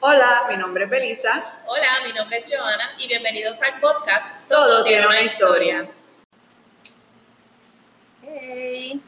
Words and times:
Hola, 0.00 0.46
mi 0.48 0.56
nombre 0.56 0.84
es 0.84 0.90
Belisa. 0.90 1.60
Hola, 1.66 1.88
mi 2.06 2.12
nombre 2.12 2.36
es 2.36 2.48
Joana 2.54 2.92
y 2.98 3.08
bienvenidos 3.08 3.60
al 3.62 3.80
podcast 3.80 4.48
Todo, 4.48 4.84
tiene 4.84 5.04
una 5.08 5.22
historia. 5.22 5.90
Hey. 8.22 9.02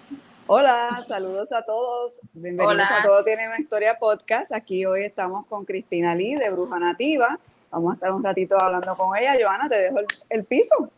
Hola, 0.49 1.01
saludos 1.07 1.53
a 1.53 1.65
todos. 1.65 2.21
Bienvenidos 2.33 2.89
Hola. 2.89 2.99
a 2.99 3.03
Todo 3.05 3.23
Tiene 3.23 3.47
una 3.47 3.61
Historia 3.61 3.99
podcast. 4.01 4.53
Aquí 4.53 4.85
hoy 4.85 5.05
estamos 5.05 5.47
con 5.47 5.65
Cristina 5.65 6.13
Lee 6.17 6.35
de 6.35 6.51
Bruja 6.51 6.81
Nativa. 6.81 7.39
Vamos 7.71 7.93
a 7.93 7.95
estar 7.95 8.11
un 8.11 8.25
ratito 8.25 8.61
hablando 8.61 8.97
con 8.97 9.17
ella. 9.17 9.37
Joana, 9.41 9.69
te 9.69 9.77
dejo 9.77 10.01
el, 10.01 10.07
el 10.29 10.45
piso. 10.45 10.91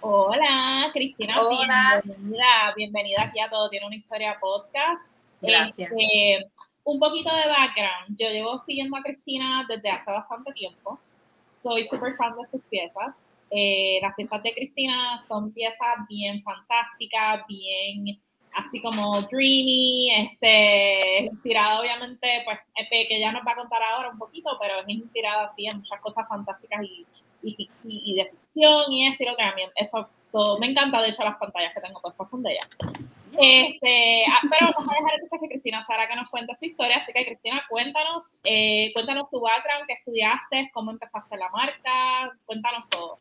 Hola, 0.00 0.90
Cristina. 0.92 1.40
Hola. 1.40 2.02
Bienvenida, 2.04 2.74
bienvenida 2.76 3.22
aquí 3.22 3.40
a 3.40 3.48
Todo 3.48 3.70
Tiene 3.70 3.86
una 3.86 3.96
Historia 3.96 4.36
Podcast. 4.38 5.14
Gracias. 5.40 5.90
Este, 5.90 6.50
un 6.86 6.98
poquito 7.00 7.34
de 7.34 7.48
background. 7.48 8.16
Yo 8.18 8.30
llevo 8.30 8.58
siguiendo 8.60 8.96
a 8.96 9.02
Cristina 9.02 9.66
desde 9.68 9.90
hace 9.90 10.10
bastante 10.10 10.52
tiempo. 10.52 10.98
Soy 11.62 11.84
súper 11.84 12.14
fan 12.16 12.34
de 12.40 12.48
sus 12.48 12.62
piezas. 12.70 13.28
Eh, 13.50 13.98
las 14.00 14.14
piezas 14.14 14.42
de 14.42 14.54
Cristina 14.54 15.18
son 15.26 15.52
piezas 15.52 15.96
bien 16.08 16.42
fantásticas, 16.42 17.44
bien 17.48 18.20
así 18.54 18.80
como 18.80 19.20
dreamy, 19.22 20.10
este, 20.14 21.24
inspirada 21.26 21.80
obviamente, 21.80 22.42
pues, 22.44 22.58
que 22.88 23.16
ella 23.16 23.32
nos 23.32 23.46
va 23.46 23.52
a 23.52 23.56
contar 23.56 23.82
ahora 23.82 24.10
un 24.10 24.18
poquito, 24.18 24.56
pero 24.60 24.80
es 24.80 24.88
inspirada 24.88 25.44
así 25.44 25.66
en 25.66 25.78
muchas 25.78 26.00
cosas 26.00 26.26
fantásticas 26.28 26.82
y, 26.82 27.04
y, 27.42 27.68
y- 27.84 28.14
de 28.14 28.30
ficción 28.30 28.90
y 28.92 29.08
esto 29.08 29.24
y 29.24 29.26
lo 29.26 29.32
otro. 29.32 29.44
A 29.44 29.54
mí 29.54 29.62
Eso 29.74 30.08
todo, 30.32 30.58
me 30.58 30.68
encanta, 30.70 31.02
de 31.02 31.10
hecho, 31.10 31.22
las 31.24 31.36
pantallas 31.36 31.74
que 31.74 31.80
tengo 31.80 32.00
puestas 32.00 32.30
son 32.30 32.42
de 32.42 32.52
ella. 32.52 32.68
Este, 33.32 34.24
ah, 34.30 34.40
pero 34.48 34.72
vamos 34.76 34.92
a 34.92 34.96
dejar 34.96 35.14
entonces 35.14 35.40
que 35.40 35.48
Cristina 35.48 35.82
Sara 35.82 36.08
que 36.08 36.16
nos 36.16 36.30
cuente 36.30 36.54
su 36.54 36.66
historia, 36.66 36.96
así 36.98 37.12
que 37.12 37.24
Cristina, 37.24 37.62
cuéntanos, 37.68 38.40
eh, 38.44 38.90
cuéntanos 38.94 39.28
tu 39.30 39.40
background, 39.40 39.86
qué 39.86 39.94
estudiaste, 39.94 40.70
cómo 40.72 40.90
empezaste 40.90 41.36
la 41.36 41.50
marca, 41.50 42.36
cuéntanos 42.44 42.88
todo. 42.88 43.18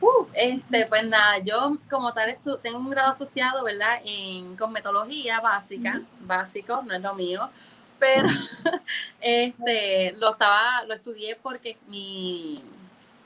Uh, 0.00 0.26
este, 0.32 0.86
pues 0.86 1.04
nada, 1.06 1.38
yo 1.38 1.76
como 1.90 2.12
tal 2.12 2.36
tengo 2.62 2.78
un 2.78 2.90
grado 2.90 3.10
asociado, 3.10 3.64
¿verdad? 3.64 4.00
En 4.04 4.56
cosmetología 4.56 5.40
básica, 5.40 6.02
básico, 6.20 6.82
no 6.82 6.94
es 6.94 7.02
lo 7.02 7.14
mío, 7.14 7.50
pero 7.98 8.28
este, 9.20 10.12
lo 10.12 10.32
estaba, 10.32 10.84
lo 10.84 10.94
estudié 10.94 11.36
porque 11.36 11.76
mi, 11.88 12.62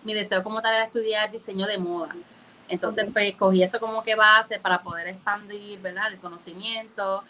mi 0.02 0.14
deseo 0.14 0.42
como 0.42 0.62
tal 0.62 0.74
era 0.74 0.84
estudiar 0.84 1.30
diseño 1.30 1.66
de 1.66 1.78
moda. 1.78 2.14
Entonces, 2.68 3.06
pues 3.12 3.34
cogí 3.36 3.62
eso 3.62 3.80
como 3.80 4.02
que 4.02 4.14
base 4.14 4.58
para 4.58 4.82
poder 4.82 5.08
expandir, 5.08 5.80
¿verdad? 5.80 6.12
El 6.12 6.18
conocimiento. 6.18 7.22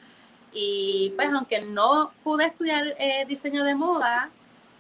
Y 0.53 1.13
pues 1.17 1.29
aunque 1.33 1.63
no 1.63 2.13
pude 2.23 2.47
estudiar 2.47 2.95
eh, 2.99 3.25
diseño 3.27 3.65
de 3.65 3.75
moda, 3.75 4.31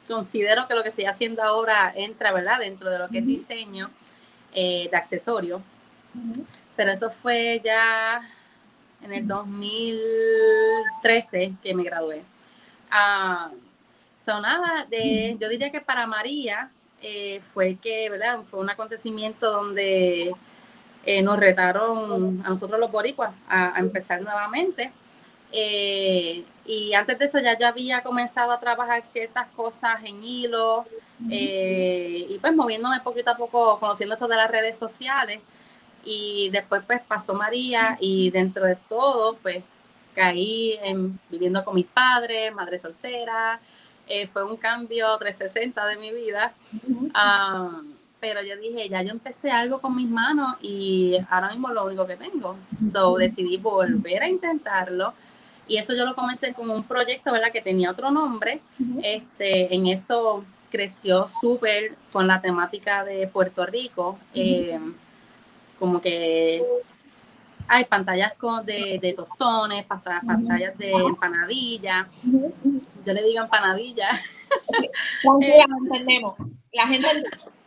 considero 0.07 0.69
que 0.69 0.75
lo 0.75 0.83
que 0.83 0.91
estoy 0.91 1.07
haciendo 1.07 1.43
ahora 1.43 1.93
entra, 1.95 2.33
¿verdad? 2.33 2.59
Dentro 2.61 2.91
de 2.91 2.99
lo 2.99 3.09
que 3.09 3.19
es 3.19 3.27
diseño 3.27 3.91
eh, 4.53 4.89
de 4.91 4.97
accesorios. 4.97 5.63
Pero 6.77 6.93
eso 6.93 7.11
fue 7.23 7.61
ya 7.65 8.21
en 9.03 9.13
el 9.13 9.27
2013 9.27 11.55
que 11.63 11.75
me 11.75 11.85
gradué. 11.85 12.23
Ah, 12.91 13.51
so 14.25 14.41
nada, 14.41 14.87
de, 14.91 15.37
yo 15.41 15.49
diría 15.49 15.71
que 15.71 15.81
para 15.81 16.07
María 16.07 16.71
eh, 17.03 17.41
fue 17.53 17.77
que, 17.77 18.09
¿verdad? 18.11 18.41
Fue 18.51 18.61
un 18.61 18.71
acontecimiento 18.71 19.51
donde 19.51 20.33
eh, 21.05 21.23
nos 21.23 21.39
retaron 21.39 22.43
a 22.45 22.51
nosotros 22.51 22.79
los 22.81 22.91
boricuas 22.93 23.33
a, 23.49 23.77
a 23.77 23.81
empezar 23.81 24.23
nuevamente. 24.23 24.93
Eh, 25.53 26.45
y 26.65 26.95
antes 26.95 27.19
de 27.19 27.25
eso 27.27 27.39
ya 27.41 27.59
yo 27.59 27.67
había 27.67 28.03
comenzado 28.03 28.53
a 28.53 28.61
trabajar 28.61 29.03
ciertas 29.03 29.49
cosas 29.49 30.03
en 30.05 30.23
hilo 30.25 30.87
y 31.29 32.39
pues 32.41 32.55
moviéndome 32.55 33.01
poquito 33.01 33.31
a 33.31 33.37
poco, 33.37 33.79
conociendo 33.79 34.15
esto 34.15 34.29
de 34.29 34.37
las 34.37 34.51
redes 34.51 34.79
sociales. 34.79 35.41
Y 36.05 36.51
después 36.51 36.83
pues 36.87 37.01
pasó 37.03 37.35
María 37.35 37.97
y 38.01 38.31
dentro 38.31 38.65
de 38.67 38.77
todo 38.89 39.37
pues 39.43 39.63
caí 40.15 40.79
en 40.83 41.19
viviendo 41.31 41.65
con 41.65 41.75
mis 41.75 41.87
padres, 41.87 42.53
madre 42.55 42.79
soltera. 42.79 43.61
Eh, 44.15 44.27
fue 44.33 44.43
un 44.45 44.57
cambio 44.59 45.17
360 45.19 45.87
de 45.87 45.97
mi 45.97 46.13
vida. 46.13 46.53
Ah, 47.15 47.81
pero 48.21 48.43
yo 48.43 48.55
dije, 48.59 48.89
ya 48.89 49.01
yo 49.03 49.11
empecé 49.11 49.51
algo 49.51 49.81
con 49.81 49.97
mis 49.97 50.09
manos 50.09 50.55
y 50.61 51.17
ahora 51.31 51.49
mismo 51.51 51.69
lo 51.71 51.87
único 51.87 52.07
que 52.07 52.17
tengo. 52.17 52.57
So 52.93 53.17
decidí 53.17 53.57
volver 53.57 54.23
a 54.23 54.29
intentarlo. 54.29 55.15
Y 55.67 55.79
eso 55.79 55.95
yo 55.95 56.05
lo 56.05 56.15
comencé 56.15 56.53
con 56.53 56.69
un 56.69 56.83
proyecto, 56.85 57.33
¿verdad? 57.33 57.51
Que 57.53 57.63
tenía 57.63 57.91
otro 57.91 58.11
nombre. 58.11 58.61
Este, 59.03 59.75
en 59.75 59.87
eso 59.87 60.45
creció 60.71 61.27
súper 61.29 61.95
con 62.13 62.27
la 62.27 62.41
temática 62.43 63.05
de 63.05 63.27
Puerto 63.29 63.65
Rico. 63.65 64.19
eh, 64.35 64.79
como 65.79 66.01
que 66.03 66.63
hay 67.67 67.85
pantallas 67.87 68.35
con, 68.35 68.65
de, 68.67 68.99
de 69.01 69.15
tostones, 69.15 69.85
panta- 69.87 70.21
pantallas 70.27 70.77
de 70.79 70.93
empanadilla. 70.93 72.07
Yo 73.05 73.13
le 73.13 73.23
digo 73.23 73.43
empanadilla. 73.43 74.09
Tranquila, 75.23 75.67
lo 75.69 75.77
entendemos. 75.87 76.35
La 76.73 76.87
gente 76.87 77.09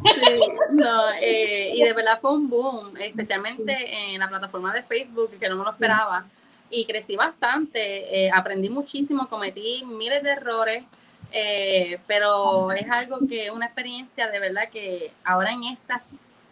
Sí, 0.04 0.36
no, 0.72 1.12
eh, 1.22 1.72
y 1.74 1.84
de 1.84 1.94
verdad 1.94 2.20
fue 2.20 2.34
un 2.34 2.50
boom, 2.50 2.94
especialmente 3.00 4.14
en 4.14 4.20
la 4.20 4.28
plataforma 4.28 4.74
de 4.74 4.84
Facebook, 4.84 5.32
que 5.40 5.50
no 5.50 5.56
me 5.56 5.64
lo 5.64 5.72
esperaba. 5.72 6.26
Y 6.70 6.86
crecí 6.86 7.16
bastante, 7.16 8.26
eh, 8.26 8.32
aprendí 8.34 8.70
muchísimo, 8.70 9.28
cometí 9.30 9.84
miles 9.86 10.22
de 10.22 10.32
errores, 10.32 10.84
eh, 11.32 12.00
pero 12.08 12.72
es 12.72 12.90
algo 12.90 13.20
que, 13.28 13.52
una 13.52 13.66
experiencia 13.66 14.30
de 14.30 14.40
verdad 14.40 14.70
que 14.72 15.12
ahora 15.24 15.52
en 15.52 15.64
estas, 15.64 16.04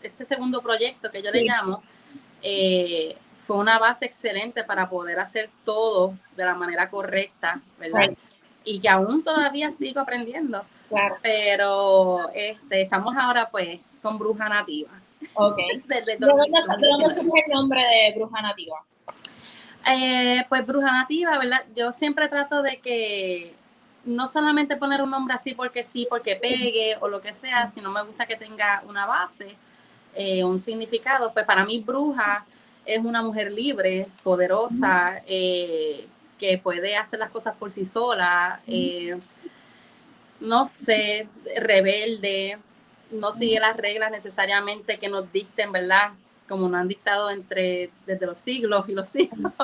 este 0.02 0.26
segundo 0.26 0.62
proyecto 0.62 1.12
que 1.12 1.22
yo 1.22 1.32
le 1.32 1.44
llamo, 1.44 1.84
eh, 2.42 3.16
fue 3.46 3.58
una 3.58 3.78
base 3.80 4.06
excelente 4.06 4.64
para 4.64 4.90
poder 4.90 5.20
hacer 5.20 5.50
todo 5.66 6.18
de 6.36 6.46
la 6.46 6.56
manera 6.56 6.90
correcta, 6.90 7.62
¿verdad? 7.78 8.12
Y 8.66 8.80
que 8.80 8.90
aún 8.90 9.24
todavía 9.24 9.72
sigo 9.72 10.00
aprendiendo 10.00 10.64
Claro, 10.90 11.16
pero 11.22 12.30
este, 12.34 12.84
estamos 12.84 13.16
ahora 13.18 13.50
pues 13.50 13.80
con 14.02 14.18
Bruja 14.20 14.48
Nativa. 14.50 14.92
ok. 15.34 15.58
Desde 15.86 16.18
¿De 16.18 16.26
dónde, 16.26 16.52
2019. 16.52 16.82
de 16.82 16.88
dónde 16.88 17.22
surge 17.22 17.44
el 17.48 17.52
nombre 17.54 17.82
de 17.82 18.14
Bruja 18.20 18.42
Nativa? 18.42 18.78
Eh, 19.86 20.46
pues 20.48 20.66
Bruja 20.66 20.92
Nativa, 20.92 21.38
¿verdad? 21.38 21.64
Yo 21.76 21.92
siempre 21.92 22.28
trato 22.30 22.62
de 22.62 22.78
que 22.80 23.54
no 24.06 24.28
solamente 24.28 24.76
poner 24.78 25.02
un 25.02 25.10
nombre 25.10 25.34
así 25.34 25.54
porque 25.54 25.84
sí, 25.84 26.08
porque 26.10 26.36
pegue 26.36 26.96
o 27.02 27.08
lo 27.08 27.22
que 27.22 27.34
sea, 27.34 27.68
sino 27.68 27.92
me 27.92 28.04
gusta 28.04 28.26
que 28.26 28.36
tenga 28.36 28.84
una 28.88 29.06
base, 29.06 29.56
eh, 30.16 30.44
un 30.44 30.62
significado. 30.62 31.34
Pues 31.34 31.46
para 31.46 31.66
mí 31.66 31.80
Bruja 31.80 32.46
es 32.86 33.04
una 33.04 33.22
mujer 33.22 33.52
libre, 33.52 34.08
poderosa, 34.24 35.22
eh, 35.26 36.08
que 36.40 36.58
puede 36.58 36.98
hacer 36.98 37.20
las 37.20 37.32
cosas 37.32 37.56
por 37.56 37.72
sí 37.72 37.86
sola, 37.86 38.62
eh, 38.68 39.18
no 40.40 40.66
sé, 40.66 41.28
rebelde, 41.56 42.58
no 43.12 43.32
sigue 43.32 43.60
las 43.60 43.78
reglas 43.78 44.12
necesariamente 44.12 44.98
que 45.00 45.08
nos 45.08 45.32
dicten, 45.32 45.72
¿verdad? 45.72 46.12
Como 46.50 46.68
nos 46.68 46.82
han 46.82 46.88
dictado 46.88 47.30
entre, 47.30 47.92
desde 48.06 48.26
los 48.26 48.38
siglos 48.40 48.88
y 48.90 48.94
los 48.94 49.08
siglos. 49.08 49.54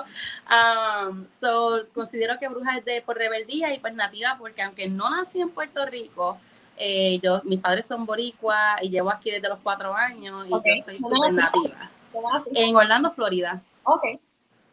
Um, 0.49 1.27
so, 1.39 1.85
considero 1.93 2.39
que 2.39 2.47
bruja 2.47 2.77
es 2.79 2.85
de 2.85 3.03
por 3.03 3.15
rebeldía 3.15 3.71
y 3.71 3.79
pues 3.79 3.93
nativa 3.93 4.35
porque 4.39 4.63
aunque 4.63 4.89
no 4.89 5.07
nací 5.11 5.39
en 5.39 5.49
Puerto 5.51 5.85
Rico, 5.85 6.39
eh, 6.75 7.19
yo, 7.21 7.41
mis 7.43 7.59
padres 7.59 7.85
son 7.85 8.05
boricua 8.05 8.77
y 8.81 8.89
llevo 8.89 9.11
aquí 9.11 9.29
desde 9.29 9.47
los 9.47 9.59
cuatro 9.59 9.93
años 9.93 10.47
y 10.47 10.49
yo 10.49 10.59
soy 10.83 10.97
¿Dónde 10.97 11.15
súper 11.17 11.33
naciste? 11.33 11.59
nativa. 11.59 11.91
En 12.55 12.75
Orlando, 12.75 13.11
Florida, 13.11 13.61
Ok. 13.83 14.03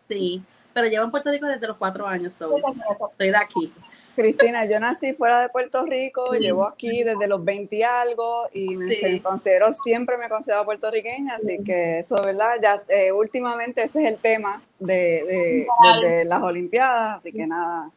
sí, 0.09 0.43
pero 0.77 0.89
llevo 0.89 1.07
en 1.07 1.11
Puerto 1.11 1.31
Rico 1.31 1.47
desde 1.47 1.67
los 1.67 1.79
cuatro 1.79 2.07
años, 2.07 2.35
so, 2.35 2.55
estoy 2.55 3.31
de 3.31 3.37
aquí. 3.39 3.73
Cristina, 4.15 4.67
yo 4.67 4.79
nací 4.79 5.15
fuera 5.15 5.41
de 5.41 5.49
Puerto 5.49 5.83
Rico, 5.87 6.35
Sí. 6.35 6.41
llevo 6.41 6.67
aquí 6.69 7.03
desde 7.03 7.27
los 7.27 7.43
20 7.43 7.77
y 7.77 7.83
algo 7.83 8.47
y 8.53 8.77
me 8.77 8.95
Sí. 8.95 9.21
considero, 9.21 9.73
siempre 9.73 10.19
me 10.19 10.27
he 10.27 10.29
considerado 10.29 10.67
puertorriqueña, 10.67 11.33
así 11.37 11.65
que 11.65 12.01
eso, 12.01 12.17
¿verdad? 12.23 12.57
Ya 12.63 12.77
eh, 12.89 13.11
últimamente 13.11 13.85
ese 13.85 14.03
es 14.05 14.13
el 14.13 14.19
tema 14.19 14.63
de, 14.79 14.95
de, 14.95 15.67
Claro. 15.81 16.07
de 16.09 16.25
las 16.27 16.43
Olimpiadas, 16.43 17.19
así 17.21 17.33
que 17.33 17.47
nada, 17.47 17.91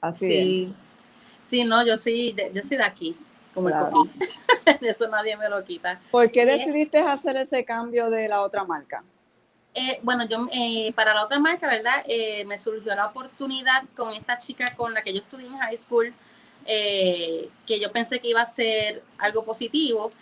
así. 0.00 0.26
Sí, 0.28 0.74
sí, 1.48 1.64
no, 1.64 1.86
yo 1.86 1.96
soy 1.98 2.32
de, 2.32 2.50
yo 2.52 2.64
soy 2.64 2.78
de 2.78 2.82
aquí, 2.84 3.16
como 3.54 3.68
Claro. 3.68 3.86
el 3.86 3.92
coquí. 3.92 4.10
Eso 4.88 5.06
nadie 5.06 5.36
me 5.36 5.48
lo 5.48 5.62
quita. 5.64 6.00
¿Por 6.10 6.32
qué 6.32 6.44
decidiste 6.46 6.98
hacer 6.98 7.36
ese 7.36 7.64
cambio 7.64 8.10
de 8.10 8.26
la 8.26 8.40
otra 8.42 8.64
marca? 8.64 9.04
Eh, 9.74 10.00
bueno, 10.02 10.26
yo 10.28 10.48
eh, 10.52 10.92
para 10.94 11.14
la 11.14 11.24
otra 11.24 11.38
marca, 11.38 11.66
¿verdad? 11.68 12.02
Eh, 12.06 12.44
me 12.46 12.58
surgió 12.58 12.94
la 12.96 13.06
oportunidad 13.06 13.84
con 13.96 14.12
esta 14.12 14.38
chica 14.38 14.74
con 14.76 14.92
la 14.92 15.02
que 15.02 15.12
yo 15.12 15.20
estudié 15.20 15.46
en 15.46 15.58
high 15.58 15.78
school, 15.78 16.12
eh, 16.66 17.48
que 17.66 17.78
yo 17.78 17.92
pensé 17.92 18.18
que 18.20 18.28
iba 18.28 18.42
a 18.42 18.46
ser 18.46 19.02
algo 19.18 19.44
positivo. 19.44 20.12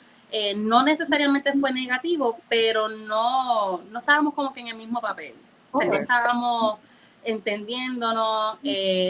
No 0.56 0.82
necesariamente 0.82 1.52
fue 1.52 1.72
negativo, 1.72 2.38
pero 2.48 2.88
no, 2.88 3.78
no 3.90 3.98
estábamos 4.00 4.34
como 4.34 4.52
que 4.52 4.60
en 4.60 4.68
el 4.68 4.76
mismo 4.76 5.00
papel. 5.00 5.34
O 5.72 5.78
sea, 5.78 5.86
no 5.86 5.94
Ok. 5.94 6.00
estábamos 6.02 6.78
entendiéndonos, 7.24 8.58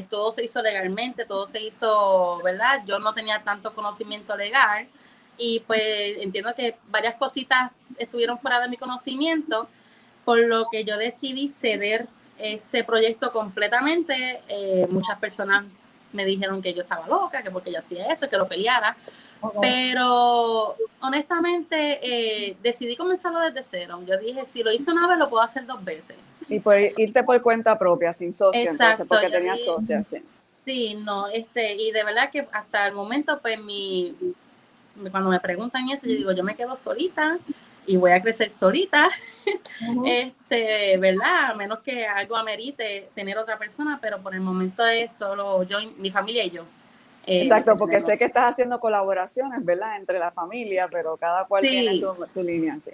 todo 0.09 0.31
se 0.33 0.45
hizo 0.45 0.63
legalmente, 0.63 1.25
todo 1.25 1.47
se 1.49 1.61
hizo, 1.63 2.41
¿verdad? 2.45 2.83
Yo 2.87 2.99
no 2.99 3.13
tenía 3.15 3.43
tanto 3.43 3.75
conocimiento 3.75 4.37
legal 4.37 4.87
y 5.39 5.61
pues 5.61 6.19
entiendo 6.21 6.55
que 6.55 6.77
varias 6.89 7.15
cositas 7.17 7.73
estuvieron 7.99 8.39
fuera 8.39 8.61
de 8.61 8.69
mi 8.69 8.77
conocimiento, 8.77 9.69
por 10.27 10.41
lo 10.41 10.67
que 10.69 10.85
yo 10.85 10.99
decidí 10.99 11.49
ceder 11.49 12.09
ese 12.37 12.83
proyecto 12.83 13.31
completamente. 13.31 14.41
Eh, 14.49 14.85
muchas 14.91 15.17
personas 15.21 15.65
me 16.13 16.25
dijeron 16.25 16.61
que 16.61 16.75
yo 16.75 16.83
estaba 16.83 17.07
loca, 17.07 17.45
que 17.45 17.51
porque 17.53 17.73
yo 17.73 17.79
hacía 17.79 18.13
eso, 18.13 18.29
que 18.29 18.37
lo 18.37 18.49
peleara. 18.49 18.97
Pero 19.61 20.75
honestamente 21.01 22.01
eh, 22.03 22.57
decidí 22.61 22.97
comenzarlo 22.97 23.39
desde 23.39 23.63
cero. 23.63 24.01
Yo 24.05 24.19
dije, 24.19 24.45
si 24.47 24.65
lo 24.65 24.73
hice 24.73 24.91
una 24.91 25.07
vez, 25.07 25.17
lo 25.17 25.31
puedo 25.31 25.45
hacer 25.45 25.65
dos 25.65 25.85
veces. 25.85 26.17
Y 26.49 26.59
por 26.59 26.77
irte 26.77 27.23
por 27.23 27.41
cuenta 27.41 27.79
propia, 27.79 28.13
sin 28.13 28.33
socia, 28.33 28.69
entonces, 28.69 29.07
porque 29.09 29.31
tenía 29.31 29.57
socia, 29.57 30.03
sí. 30.03 30.17
Sí, 30.65 30.95
no, 30.97 31.29
este, 31.29 31.77
y 31.77 31.93
de 31.93 32.03
verdad 32.03 32.31
que 32.33 32.49
hasta 32.51 32.89
el 32.89 32.95
momento, 32.95 33.39
pues 33.41 33.61
mi, 33.63 34.13
cuando 35.13 35.31
me 35.31 35.39
preguntan 35.39 35.89
eso, 35.91 36.09
yo 36.09 36.17
digo, 36.17 36.33
yo 36.33 36.43
me 36.43 36.57
quedo 36.57 36.77
solita 36.77 37.39
y 37.87 37.97
voy 37.97 38.11
a 38.13 38.21
crecer 38.21 38.51
solita, 38.53 39.11
este, 40.07 40.97
¿verdad? 40.99 41.51
A 41.51 41.55
menos 41.55 41.81
que 41.81 42.07
algo 42.07 42.37
amerite 42.37 43.09
tener 43.15 43.39
otra 43.39 43.59
persona, 43.59 43.99
pero 44.01 44.21
por 44.21 44.35
el 44.35 44.41
momento 44.41 44.85
es 44.87 45.13
solo 45.13 45.63
yo, 45.63 45.79
mi 45.99 46.11
familia 46.11 46.45
y 46.45 46.51
yo. 46.51 46.65
Eh, 47.27 47.43
Exacto, 47.43 47.77
porque 47.77 48.01
sé 48.01 48.17
que 48.17 48.25
estás 48.25 48.53
haciendo 48.53 48.79
colaboraciones, 48.79 49.65
¿verdad? 49.65 49.97
Entre 49.97 50.19
la 50.19 50.31
familia, 50.31 50.89
pero 50.89 51.17
cada 51.17 51.45
cual 51.45 51.63
tiene 51.63 51.97
su, 51.97 52.43
línea, 52.43 52.79
sí. 52.81 52.93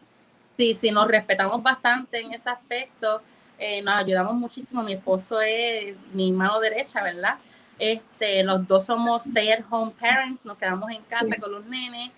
Sí, 0.56 0.78
sí, 0.80 0.90
nos 0.90 1.08
respetamos 1.08 1.62
bastante 1.62 2.20
en 2.20 2.32
ese 2.32 2.48
aspecto, 2.48 3.20
eh, 3.58 3.82
nos 3.82 3.94
ayudamos 3.94 4.34
muchísimo, 4.34 4.82
mi 4.82 4.94
esposo 4.94 5.40
es 5.40 5.94
mi 6.12 6.32
mano 6.32 6.60
derecha, 6.60 7.02
¿verdad? 7.02 7.36
Este, 7.78 8.42
los 8.44 8.66
dos 8.68 8.84
somos 8.84 9.26
stay-at-home 9.26 9.92
parents, 9.98 10.44
nos 10.44 10.56
quedamos 10.56 10.90
en 10.90 11.02
casa 11.02 11.36
con 11.40 11.50
los 11.50 11.64
nenes. 11.66 12.12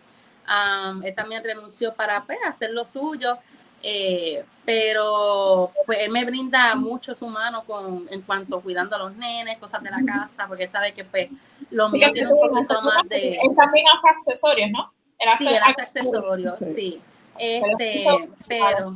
Él 1.03 1.15
también 1.15 1.43
renunció 1.43 1.95
para 1.95 2.25
pues, 2.25 2.39
hacer 2.47 2.71
lo 2.71 2.85
suyo, 2.85 3.39
eh, 3.83 4.45
pero 4.65 5.71
pues 5.85 5.99
él 6.01 6.11
me 6.11 6.25
brinda 6.25 6.75
mucho 6.75 7.15
su 7.15 7.27
mano 7.27 7.65
con, 7.65 8.07
en 8.11 8.23
cuanto 8.23 8.61
cuidando 8.61 8.97
a 8.97 9.01
los 9.01 9.15
nenes, 9.17 9.59
cosas 9.59 9.83
de 9.83 9.91
la 9.91 10.03
casa, 10.05 10.47
porque 10.49 10.67
sabe 10.67 10.95
que 10.95 11.05
pues 11.05 11.29
lo 11.71 11.89
mío 11.91 12.09
tiene 12.13 12.33
un 12.33 12.41
poquito 12.49 12.81
más 12.81 13.07
de... 13.09 13.35
Él 13.35 13.55
también 13.55 13.85
hace 13.95 14.09
accesorios, 14.09 14.71
¿no? 14.71 14.93
sí, 15.39 15.49
él 15.49 15.59
hace 15.63 15.83
accesorios, 15.83 16.57
sí. 16.57 17.03
Este, 17.39 18.07
pero, 18.47 18.95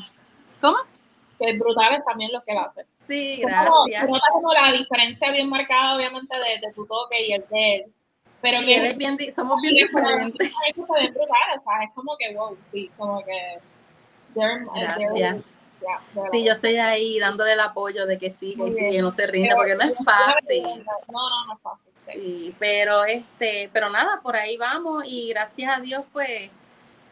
¿cómo? 0.60 0.78
Que 1.38 1.50
es 1.50 1.58
brutal 1.58 2.02
también 2.06 2.32
lo 2.32 2.42
que 2.42 2.52
él 2.52 2.58
hace. 2.58 2.86
Sí, 3.06 3.36
gracias. 3.40 3.70
Como, 4.06 4.20
como 4.32 4.52
la 4.52 4.72
diferencia 4.72 5.30
bien 5.30 5.48
marcada, 5.48 5.96
obviamente, 5.96 6.36
de, 6.36 6.66
de 6.66 6.72
tu 6.74 6.86
toque 6.86 7.26
y 7.26 7.32
el 7.32 7.44
de 7.50 7.76
él. 7.76 7.92
Pero 8.40 8.61
que 8.61 8.94
bien, 8.94 9.32
somos 9.32 9.61
bien 9.61 9.75
diferentes. 9.75 10.35
Es 10.35 10.52
bien 10.76 11.14
brutal, 11.14 11.56
o 11.56 11.58
sea, 11.58 11.85
es 11.85 11.90
como 11.94 12.17
que, 12.17 12.35
wow, 12.35 12.56
sí, 12.62 12.90
como 12.96 13.23
que... 13.25 13.58
Gracias. 14.35 15.44
sí, 16.32 16.44
yo 16.44 16.52
estoy 16.52 16.76
ahí 16.76 17.19
dándole 17.19 17.55
el 17.55 17.61
apoyo 17.61 18.06
de 18.06 18.19
que 18.19 18.31
sí, 18.31 18.55
que 18.55 18.73
sí, 18.73 18.90
que 18.90 19.02
no 19.02 19.11
se 19.11 19.26
rinda, 19.26 19.56
porque 19.56 19.75
no 19.75 19.82
es 19.82 19.99
fácil. 20.05 20.62
No, 20.62 21.31
no, 21.31 21.46
no 21.46 21.55
es 21.55 21.61
fácil. 21.61 21.93
Sí. 22.12 22.55
pero 22.58 23.05
este, 23.05 23.69
pero 23.73 23.90
nada, 23.90 24.20
por 24.23 24.35
ahí 24.37 24.56
vamos 24.56 25.05
y 25.06 25.29
gracias 25.31 25.76
a 25.76 25.81
Dios, 25.81 26.05
pues, 26.12 26.50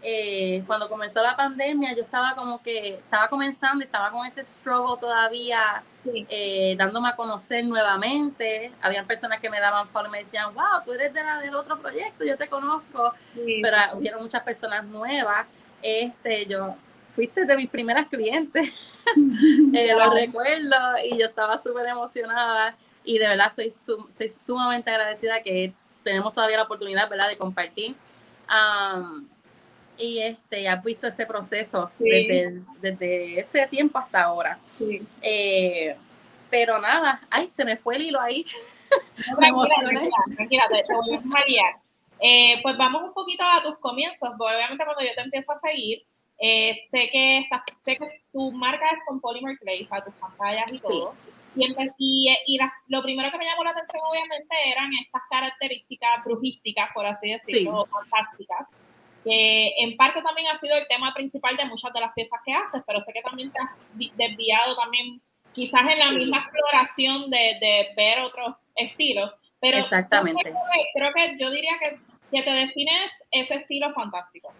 eh, 0.08 0.62
cuando 0.68 0.88
comenzó 0.88 1.20
la 1.20 1.34
pandemia, 1.34 1.92
yo 1.92 2.04
estaba 2.04 2.36
como 2.36 2.62
que, 2.62 2.90
estaba 2.90 3.26
comenzando 3.28 3.82
y 3.82 3.86
estaba 3.86 4.12
con 4.12 4.24
ese 4.24 4.44
struggle 4.44 5.00
todavía, 5.00 5.82
eh, 6.04 6.76
dándome 6.78 7.08
a 7.08 7.16
conocer 7.16 7.64
nuevamente. 7.64 8.70
Habían 8.80 9.04
personas 9.04 9.40
que 9.40 9.50
me 9.50 9.58
daban 9.58 9.88
follow 9.88 10.06
y 10.06 10.12
me 10.12 10.18
decían, 10.22 10.54
wow, 10.54 10.84
tú 10.84 10.92
eres 10.92 11.12
de 11.12 11.24
la 11.24 11.40
del 11.40 11.56
otro 11.56 11.80
proyecto, 11.80 12.24
yo 12.24 12.36
te 12.36 12.46
conozco, 12.46 13.14
pero 13.34 13.76
hubieron 13.94 14.22
muchas 14.22 14.44
personas 14.44 14.84
nuevas. 14.84 15.44
Este, 15.82 16.46
yo 16.46 16.76
fuiste 17.16 17.44
de 17.44 17.56
mis 17.56 17.68
primeras 17.68 18.06
clientes, 18.06 18.72
eh, 19.74 19.92
lo 19.92 20.10
recuerdo, 20.12 20.76
y 21.04 21.18
yo 21.18 21.26
estaba 21.26 21.58
súper 21.58 21.84
emocionada. 21.84 22.76
Y 23.02 23.18
de 23.18 23.26
verdad 23.26 23.52
soy, 23.52 23.72
sumamente 24.30 24.88
agradecida 24.88 25.42
que 25.42 25.72
tenemos 26.04 26.32
todavía 26.32 26.58
la 26.58 26.62
oportunidad, 26.62 27.10
¿verdad?, 27.10 27.28
de 27.28 27.36
compartir 27.36 27.96
y 29.98 30.18
este, 30.18 30.68
has 30.68 30.82
visto 30.82 31.06
ese 31.06 31.26
proceso 31.26 31.90
desde, 31.98 32.60
desde, 32.80 33.40
ese 33.40 33.66
tiempo 33.66 33.98
hasta 33.98 34.22
ahora. 34.22 34.58
Eh, 35.22 35.96
pero 36.50 36.78
nada, 36.78 37.20
ay, 37.30 37.50
se 37.54 37.64
me 37.64 37.76
fue 37.76 37.96
el 37.96 38.02
hilo 38.02 38.20
ahí. 38.20 38.44
tranquila, 39.36 40.08
tranquila, 40.36 40.64
te, 40.70 40.94
voy 40.94 41.58
a 41.58 41.80
eh, 42.18 42.54
pues 42.62 42.76
vamos 42.78 43.02
un 43.02 43.12
poquito 43.12 43.44
a 43.44 43.62
tus 43.62 43.78
comienzos, 43.78 44.30
obviamente 44.38 44.84
cuando 44.84 45.02
yo 45.02 45.14
te 45.14 45.20
empiezo 45.20 45.52
a 45.52 45.56
seguir, 45.56 46.02
eh, 46.38 46.74
sé, 46.90 47.10
que 47.12 47.38
estás, 47.38 47.62
sé 47.74 47.96
que 47.98 48.06
tu 48.32 48.52
marca 48.52 48.86
es 48.88 49.02
con 49.06 49.20
Polymer 49.20 49.58
Clay, 49.58 49.82
o 49.82 49.84
sea, 49.84 50.02
tus 50.02 50.14
pantallas 50.14 50.72
y 50.72 50.78
todo. 50.78 51.14
Y, 51.56 51.74
y, 51.98 52.36
y 52.46 52.58
lo 52.88 53.02
primero 53.02 53.30
que 53.30 53.38
me 53.38 53.44
llamó 53.44 53.64
la 53.64 53.70
atención, 53.70 54.02
obviamente, 54.10 54.54
eran 54.66 54.90
estas 54.94 55.22
características 55.30 56.24
brujísticas, 56.24 56.90
por 56.94 57.06
así 57.06 57.30
decirlo, 57.30 57.86
fantásticas 57.86 58.76
que 59.26 59.74
en 59.78 59.96
parte 59.96 60.22
también 60.22 60.46
ha 60.46 60.54
sido 60.54 60.76
el 60.76 60.86
tema 60.86 61.12
principal 61.12 61.56
de 61.56 61.64
muchas 61.64 61.92
de 61.92 62.00
las 62.00 62.12
piezas 62.12 62.38
que 62.46 62.52
haces, 62.52 62.80
pero 62.86 63.02
sé 63.02 63.12
que 63.12 63.22
también 63.22 63.50
te 63.50 63.58
has 63.58 63.70
desviado 64.16 64.76
también 64.76 65.20
quizás 65.52 65.82
en 65.82 65.98
la 65.98 66.12
misma 66.12 66.38
exploración 66.38 67.28
de, 67.28 67.58
de 67.60 67.88
ver 67.96 68.20
otros 68.20 68.54
estilos. 68.76 69.32
Pero 69.60 69.78
Exactamente. 69.78 70.42
Creo 70.42 70.54
que, 70.54 70.86
creo 70.94 71.12
que 71.12 71.42
yo 71.42 71.50
diría 71.50 71.72
que, 71.80 71.98
que 72.30 72.42
te 72.42 72.50
defines 72.50 73.26
ese 73.32 73.54
estilo 73.54 73.90
fantástico. 73.90 74.52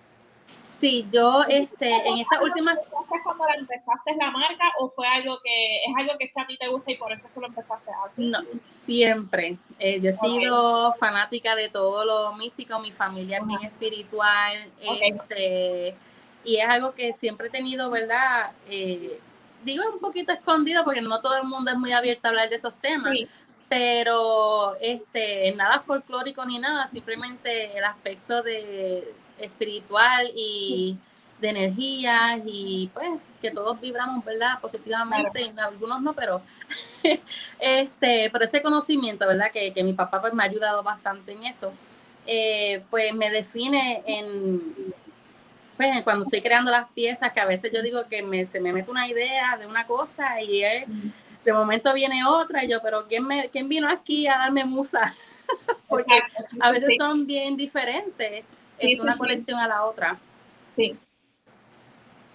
Sí, 0.81 1.07
yo 1.11 1.43
este, 1.49 1.89
en 1.89 2.19
esta 2.19 2.43
última... 2.43 2.73
¿Empezaste 2.73 3.21
cuando 3.25 3.45
empezaste 3.57 4.17
la 4.19 4.31
marca 4.31 4.65
o 4.79 4.91
fue 4.91 5.09
algo 5.09 5.39
que 5.43 5.77
es 5.77 5.97
algo 5.97 6.19
que 6.19 6.31
a 6.35 6.47
ti 6.47 6.57
te 6.59 6.69
gusta 6.69 6.91
y 6.91 6.97
por 6.97 7.13
eso 7.13 7.27
es 7.27 7.33
que 7.33 7.41
lo 7.41 7.47
empezaste 7.47 7.91
a 7.91 8.05
hacer? 8.05 8.25
No, 8.25 8.41
siempre. 8.85 9.57
Eh, 9.79 10.01
yo 10.01 10.11
he 10.11 10.13
sido 10.13 10.95
fanática 10.95 11.55
de 11.55 11.71
todo 11.71 12.05
lo 12.05 12.37
místico, 12.37 12.79
mi 12.81 12.93
familia 12.93 13.39
es 13.39 13.47
bien 13.47 13.63
espiritual, 13.63 14.71
este, 14.81 15.97
y 16.45 16.57
es 16.57 16.69
algo 16.69 16.95
que 16.95 17.15
siempre 17.15 17.49
he 17.49 17.51
tenido, 17.51 17.91
¿verdad? 17.91 18.53
Eh, 18.69 19.19
digo 19.65 19.83
un 19.91 19.99
poquito 19.99 20.33
escondido 20.33 20.85
porque 20.85 21.01
no 21.01 21.21
todo 21.21 21.37
el 21.37 21.45
mundo 21.45 21.71
es 21.71 21.79
muy 21.79 21.93
abierto 21.93 22.27
a 22.27 22.31
hablar 22.31 22.51
de 22.51 22.57
esos 22.57 22.75
temas. 22.81 23.17
Pero 23.69 24.77
este, 24.81 25.53
nada 25.57 25.81
folclórico 25.81 26.45
ni 26.45 26.61
nada, 26.61 26.87
simplemente 26.87 27.77
el 27.77 27.83
aspecto 27.83 28.45
de, 28.45 29.13
espiritual 29.39 30.31
y 30.35 30.97
de 31.41 31.51
energías 31.51 32.41
y 32.47 32.91
pues 32.95 33.09
que 33.43 33.51
todos 33.51 33.81
vibramos, 33.81 34.25
¿verdad? 34.25 34.59
Positivamente, 34.61 35.53
algunos 35.59 36.01
no, 36.01 36.15
pero 36.15 36.41
este, 37.61 38.31
pero 38.33 38.45
ese 38.45 38.63
conocimiento, 38.63 39.27
¿verdad? 39.27 39.51
Que, 39.53 39.73
que 39.73 39.85
mi 39.85 39.93
papá 39.93 40.21
pues 40.21 40.33
me 40.33 40.43
ha 40.43 40.47
ayudado 40.47 40.83
bastante 40.83 41.33
en 41.33 41.45
eso, 41.45 41.73
eh, 42.27 42.83
pues 42.91 43.15
me 43.15 43.31
define 43.31 44.03
en, 44.07 44.95
pues 45.77 46.03
cuando 46.05 46.25
estoy 46.25 46.41
creando 46.41 46.71
las 46.71 46.91
piezas, 46.93 47.33
que 47.33 47.41
a 47.41 47.47
veces 47.47 47.71
yo 47.73 47.83
digo 47.83 48.09
que 48.09 48.23
me, 48.23 48.47
se 48.47 48.61
me 48.61 48.73
mete 48.73 48.91
una 48.91 49.07
idea 49.07 49.57
de 49.59 49.67
una 49.67 49.87
cosa 49.87 50.41
y 50.41 50.63
de 51.45 51.53
momento 51.53 51.93
viene 51.93 52.25
otra 52.25 52.65
y 52.65 52.69
yo, 52.69 52.81
pero 52.83 53.07
¿quién, 53.07 53.27
me, 53.27 53.51
quién 53.51 53.69
vino 53.69 53.89
aquí 53.89 54.27
a 54.27 54.39
darme 54.39 54.65
musa? 54.65 55.15
Porque 55.89 56.19
a 56.61 56.71
veces 56.73 56.95
son 56.99 57.27
bien 57.27 57.57
diferentes 57.57 58.45
es 58.79 59.01
una 59.01 59.17
colección 59.17 59.59
a 59.59 59.69
la 59.69 59.85
otra. 59.85 60.19
Sí. 60.75 60.93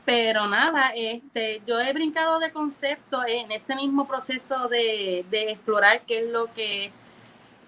Pero 0.05 0.47
nada, 0.47 0.91
este, 0.95 1.61
yo 1.65 1.79
he 1.79 1.93
brincado 1.93 2.39
de 2.39 2.51
concepto 2.51 3.23
en 3.25 3.51
ese 3.51 3.75
mismo 3.75 4.07
proceso 4.07 4.67
de, 4.67 5.25
explorar 5.31 6.01
qué 6.07 6.19
es 6.21 6.29
lo 6.31 6.51
que 6.53 6.91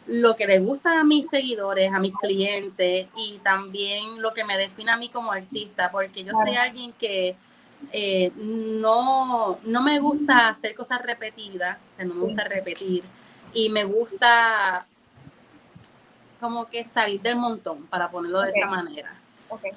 lo 0.05 0.35
que 0.35 0.45
le 0.45 0.59
gusta 0.59 0.99
a 0.99 1.03
mis 1.05 1.29
seguidores, 1.29 1.93
a 1.93 1.99
mis 1.99 2.13
clientes 2.15 3.07
y 3.15 3.39
también 3.41 4.21
lo 4.21 4.33
que 4.33 4.43
me 4.43 4.57
define 4.57 4.91
a 4.91 4.97
mí 4.97 5.07
como 5.07 5.31
artista, 5.31 5.89
porque 5.91 6.25
yo 6.25 6.33
soy 6.33 6.55
alguien 6.55 6.91
que 6.91 7.37
eh, 7.93 8.31
no, 8.35 9.59
no 9.63 9.81
me 9.81 9.99
gusta 10.01 10.49
hacer 10.49 10.75
cosas 10.75 11.01
repetidas, 11.03 11.77
no 11.99 12.15
me 12.15 12.19
gusta 12.19 12.43
repetir 12.43 13.01
y 13.53 13.69
me 13.69 13.85
gusta 13.85 14.85
como 16.43 16.65
que 16.65 16.83
salir 16.83 17.21
del 17.21 17.37
montón, 17.37 17.87
para 17.87 18.11
ponerlo 18.11 18.41
de 18.41 18.49
esa 18.49 18.67
manera. 18.67 19.15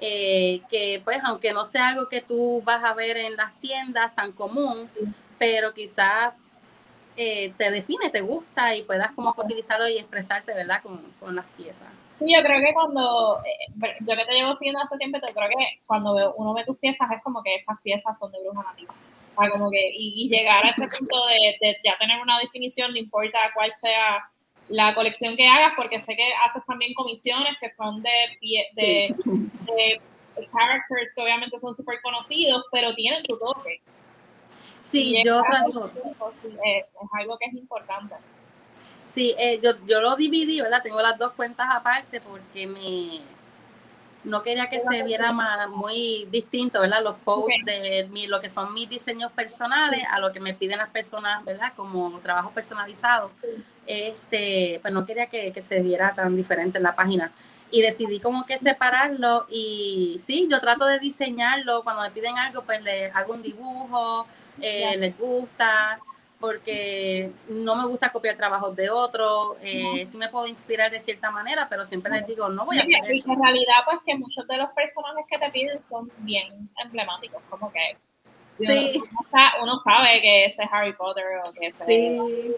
Eh, 0.00 0.62
que 0.68 1.00
pues 1.04 1.20
aunque 1.22 1.52
no 1.52 1.64
sea 1.64 1.88
algo 1.88 2.08
que 2.08 2.22
tú 2.22 2.60
vas 2.64 2.82
a 2.82 2.92
ver 2.92 3.16
en 3.18 3.36
las 3.36 3.54
tiendas 3.60 4.12
tan 4.16 4.32
común, 4.32 4.90
pero 5.38 5.72
quizás 5.72 6.34
eh, 7.16 7.52
te 7.56 7.70
define, 7.70 8.10
te 8.10 8.20
gusta 8.20 8.74
y 8.74 8.82
puedas 8.82 9.12
como 9.12 9.32
utilizarlo 9.36 9.88
y 9.88 9.98
expresarte, 9.98 10.54
¿verdad? 10.54 10.82
Con, 10.82 10.98
con 11.20 11.36
las 11.36 11.44
piezas. 11.56 11.88
Sí, 12.18 12.34
yo 12.34 12.42
creo 12.42 12.60
que 12.60 12.74
cuando, 12.74 13.40
eh, 13.44 13.94
yo 14.00 14.16
que 14.16 14.24
te 14.24 14.32
llevo 14.32 14.56
siguiendo 14.56 14.80
hace 14.82 14.96
tiempo, 14.96 15.18
yo 15.24 15.32
creo 15.32 15.48
que 15.48 15.80
cuando 15.86 16.34
uno 16.34 16.52
ve 16.52 16.64
tus 16.64 16.78
piezas 16.78 17.08
es 17.12 17.22
como 17.22 17.44
que 17.44 17.54
esas 17.54 17.80
piezas 17.82 18.18
son 18.18 18.32
de 18.32 18.40
bruja 18.40 18.64
nativa. 18.64 18.92
como 19.52 19.70
que, 19.70 19.92
y, 19.94 20.28
llegar 20.28 20.64
a 20.64 20.70
ese 20.70 20.88
punto 20.88 21.26
de, 21.26 21.56
de, 21.60 21.76
ya 21.84 21.96
tener 21.96 22.20
una 22.20 22.40
definición, 22.40 22.90
no 22.90 22.98
importa 22.98 23.38
cuál 23.54 23.70
sea 23.70 24.28
la 24.68 24.94
colección 24.94 25.36
que 25.36 25.46
hagas, 25.46 25.72
porque 25.76 26.00
sé 26.00 26.16
que 26.16 26.28
haces 26.44 26.64
también 26.66 26.94
comisiones 26.94 27.56
que 27.60 27.68
son 27.68 28.02
de, 28.02 28.10
de, 28.74 29.14
de, 29.66 30.00
characters 30.52 31.14
que 31.14 31.22
obviamente 31.22 31.58
son 31.58 31.74
súper 31.74 32.00
conocidos, 32.02 32.64
pero 32.70 32.94
tienen 32.94 33.22
tu 33.22 33.38
toque. 33.38 33.80
Sí, 34.90 35.22
yo 35.24 35.40
salgo. 35.40 35.86
es, 35.86 36.84
algo 37.12 37.38
que 37.38 37.46
es 37.46 37.54
importante. 37.54 38.14
Sí, 39.14 39.34
eh, 39.38 39.58
yo, 39.62 39.72
yo 39.86 40.00
lo 40.00 40.14
dividí, 40.16 40.60
¿verdad? 40.60 40.82
Tengo 40.82 41.00
las 41.00 41.18
dos 41.18 41.32
cuentas 41.32 41.68
aparte 41.70 42.20
porque 42.20 42.66
me 42.66 43.22
no 44.26 44.42
quería 44.42 44.68
que 44.68 44.80
se 44.80 45.04
viera 45.04 45.32
más, 45.32 45.68
muy 45.70 46.26
distinto, 46.30 46.80
¿verdad? 46.80 47.02
Los 47.02 47.16
posts 47.18 47.64
de 47.64 48.08
mi, 48.10 48.26
lo 48.26 48.40
que 48.40 48.50
son 48.50 48.74
mis 48.74 48.88
diseños 48.88 49.30
personales 49.32 50.02
a 50.10 50.18
lo 50.18 50.32
que 50.32 50.40
me 50.40 50.52
piden 50.52 50.78
las 50.78 50.90
personas, 50.90 51.44
¿verdad? 51.44 51.72
Como 51.76 52.18
trabajo 52.18 52.50
personalizado. 52.50 53.30
Este, 53.86 54.78
pues 54.82 54.92
no 54.92 55.06
quería 55.06 55.26
que, 55.26 55.52
que 55.52 55.62
se 55.62 55.80
viera 55.80 56.14
tan 56.14 56.36
diferente 56.36 56.78
en 56.78 56.84
la 56.84 56.94
página. 56.94 57.32
Y 57.70 57.82
decidí 57.82 58.20
como 58.20 58.46
que 58.46 58.58
separarlo 58.58 59.46
y 59.48 60.20
sí, 60.24 60.46
yo 60.50 60.60
trato 60.60 60.86
de 60.86 61.00
diseñarlo, 61.00 61.82
cuando 61.82 62.02
me 62.02 62.10
piden 62.10 62.38
algo 62.38 62.62
pues 62.62 62.80
les 62.82 63.14
hago 63.14 63.34
un 63.34 63.42
dibujo, 63.42 64.26
eh, 64.60 64.96
les 64.96 65.18
gusta, 65.18 65.98
porque 66.38 67.32
no 67.48 67.74
me 67.74 67.86
gusta 67.86 68.12
copiar 68.12 68.36
trabajos 68.36 68.76
de 68.76 68.90
otros, 68.90 69.56
eh, 69.62 70.06
sí 70.08 70.16
me 70.16 70.28
puedo 70.28 70.46
inspirar 70.46 70.90
de 70.90 71.00
cierta 71.00 71.30
manera, 71.30 71.66
pero 71.68 71.84
siempre 71.84 72.12
les 72.12 72.26
digo, 72.26 72.48
no 72.48 72.66
voy 72.66 72.78
a 72.78 72.82
hacer 72.82 73.12
eso. 73.12 73.32
En 73.32 73.42
realidad, 73.42 73.74
pues 73.84 73.98
que 74.06 74.16
muchos 74.16 74.46
de 74.46 74.56
los 74.58 74.70
personajes 74.70 75.26
que 75.28 75.38
te 75.38 75.50
piden 75.50 75.82
son 75.82 76.10
bien 76.18 76.70
emblemáticos, 76.84 77.42
como 77.48 77.72
que 77.72 77.96
uno, 79.60 79.78
sabe 79.78 80.20
que 80.20 80.46
ese 80.46 80.62
es 80.62 80.68
Harry 80.72 80.92
Potter 80.94 81.24
o 81.44 81.52
que 81.52 81.66
ese 81.66 81.84
sí. 81.84 82.56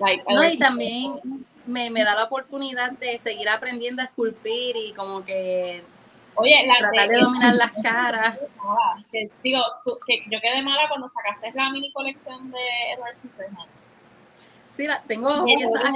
No, 0.00 0.44
y 0.44 0.58
también 0.58 1.20
me, 1.66 1.90
me 1.90 2.04
da 2.04 2.14
la 2.14 2.24
oportunidad 2.24 2.92
de 2.92 3.18
seguir 3.18 3.48
aprendiendo 3.48 4.02
a 4.02 4.06
esculpir 4.06 4.76
y 4.76 4.92
como 4.94 5.24
que 5.24 5.82
Oye, 6.40 6.66
la 6.66 6.78
tratar 6.78 7.08
de, 7.08 7.18
dominar 7.18 7.54
las 7.54 7.72
caras. 7.82 8.38
Que, 9.10 9.28
digo, 9.42 9.60
que 10.06 10.24
yo 10.30 10.40
quedé 10.40 10.62
mala 10.62 10.88
cuando 10.88 11.08
sacaste 11.10 11.52
la 11.52 11.70
mini 11.70 11.92
colección 11.92 12.50
de 12.52 12.58
Edward 12.94 13.16
Scissorhands. 13.16 13.72
Sí, 14.72 14.86
la 14.86 15.02
tengo. 15.02 15.44
Sí, 15.44 15.56
yo 15.58 15.70
la 15.70 15.90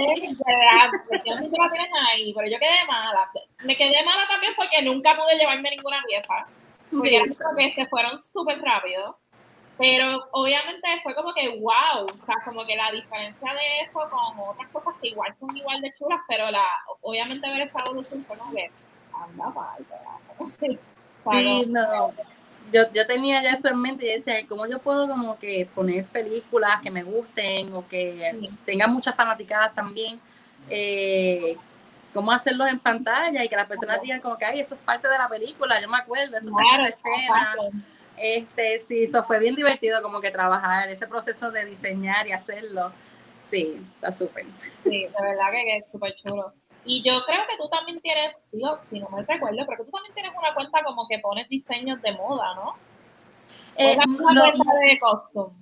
tienes 1.71 1.91
ahí, 2.13 2.35
pero 2.35 2.49
yo 2.49 2.59
quedé 2.59 2.85
mala. 2.89 3.31
Me 3.63 3.77
quedé 3.77 4.05
mala 4.05 4.27
también 4.29 4.53
porque 4.57 4.83
nunca 4.83 5.17
pude 5.17 5.39
llevarme 5.39 5.71
ninguna 5.71 6.03
pieza. 6.05 6.47
Porque 6.91 7.23
que 7.57 7.73
se 7.75 7.87
fueron 7.87 8.19
súper 8.19 8.61
rápido. 8.61 9.17
Pero 9.83 10.29
obviamente 10.31 10.87
fue 11.03 11.13
como 11.13 11.35
que 11.35 11.59
wow, 11.59 12.07
o 12.07 12.21
sea, 12.21 12.37
como 12.45 12.65
que 12.65 12.77
la 12.77 12.93
diferencia 12.93 13.53
de 13.53 13.81
eso 13.85 13.99
con 14.09 14.39
otras 14.49 14.69
cosas 14.69 14.95
que 15.03 15.09
igual 15.09 15.37
son 15.37 15.57
igual 15.57 15.81
de 15.81 15.93
chulas, 15.93 16.21
pero 16.29 16.49
la 16.53 16.65
obviamente 17.01 17.49
ver 17.49 17.63
esa 17.63 17.81
evolución 17.81 18.25
fue 18.25 18.39
como 18.39 18.53
que 18.53 18.71
anda 19.13 19.49
mal, 19.49 19.85
Sí, 21.33 21.67
no. 21.69 22.13
Yo, 22.73 22.83
yo 22.93 23.07
tenía 23.07 23.43
ya 23.43 23.53
eso 23.53 23.69
en 23.69 23.81
mente 23.81 24.07
y 24.07 24.19
decía, 24.19 24.47
¿cómo 24.49 24.67
yo 24.67 24.79
puedo 24.79 25.09
como 25.09 25.37
que 25.39 25.69
poner 25.75 26.05
películas 26.07 26.81
que 26.81 26.91
me 26.91 27.03
gusten 27.03 27.73
o 27.75 27.87
que 27.89 28.53
tengan 28.65 28.93
muchas 28.93 29.17
fanaticadas 29.17 29.75
también? 29.75 30.21
Eh, 30.71 31.57
cómo 32.15 32.31
hacerlos 32.31 32.69
en 32.69 32.79
pantalla 32.79 33.45
y 33.45 33.49
que 33.49 33.57
las 33.57 33.67
personas 33.67 34.01
digan 34.01 34.21
como 34.21 34.39
que, 34.39 34.45
ay, 34.45 34.61
eso 34.61 34.77
es 34.77 34.81
parte 34.81 35.09
de 35.09 35.19
la 35.19 35.29
película, 35.29 35.81
yo 35.81 35.89
me 35.89 35.99
acuerdo, 35.99 36.41
de 36.41 36.47
claro, 36.47 36.85
escena. 36.85 37.57
Este, 38.17 38.81
sí, 38.81 39.05
eso 39.05 39.25
fue 39.25 39.39
bien 39.39 39.55
divertido 39.55 40.03
como 40.03 40.21
que 40.21 40.31
trabajar, 40.31 40.89
ese 40.89 41.07
proceso 41.07 41.51
de 41.51 41.65
diseñar 41.65 42.27
y 42.27 42.33
hacerlo. 42.33 42.93
Sí, 43.51 43.81
está 43.97 44.13
súper. 44.13 44.45
Sí, 44.83 45.07
de 45.07 45.23
verdad 45.23 45.51
que 45.51 45.77
es 45.77 45.91
súper 45.91 46.15
chulo. 46.15 46.53
Y 46.85 47.03
yo 47.03 47.25
creo 47.27 47.43
que 47.49 47.57
tú 47.57 47.69
también 47.69 48.01
tienes, 48.01 48.49
digo, 48.51 48.79
si 48.83 48.99
no 48.99 49.09
me 49.11 49.23
recuerdo, 49.23 49.65
pero 49.67 49.79
que 49.79 49.85
tú 49.85 49.91
también 49.91 50.15
tienes 50.15 50.33
una 50.37 50.55
cuenta 50.55 50.83
como 50.85 51.07
que 51.07 51.19
pones 51.21 51.49
diseños 51.49 52.01
de 52.03 52.13
moda, 52.13 52.55
¿no? 52.57 52.75
Eh, 53.77 53.97
una 53.97 54.53
cuenta 54.53 54.75
de 54.81 54.99
custom. 54.99 55.53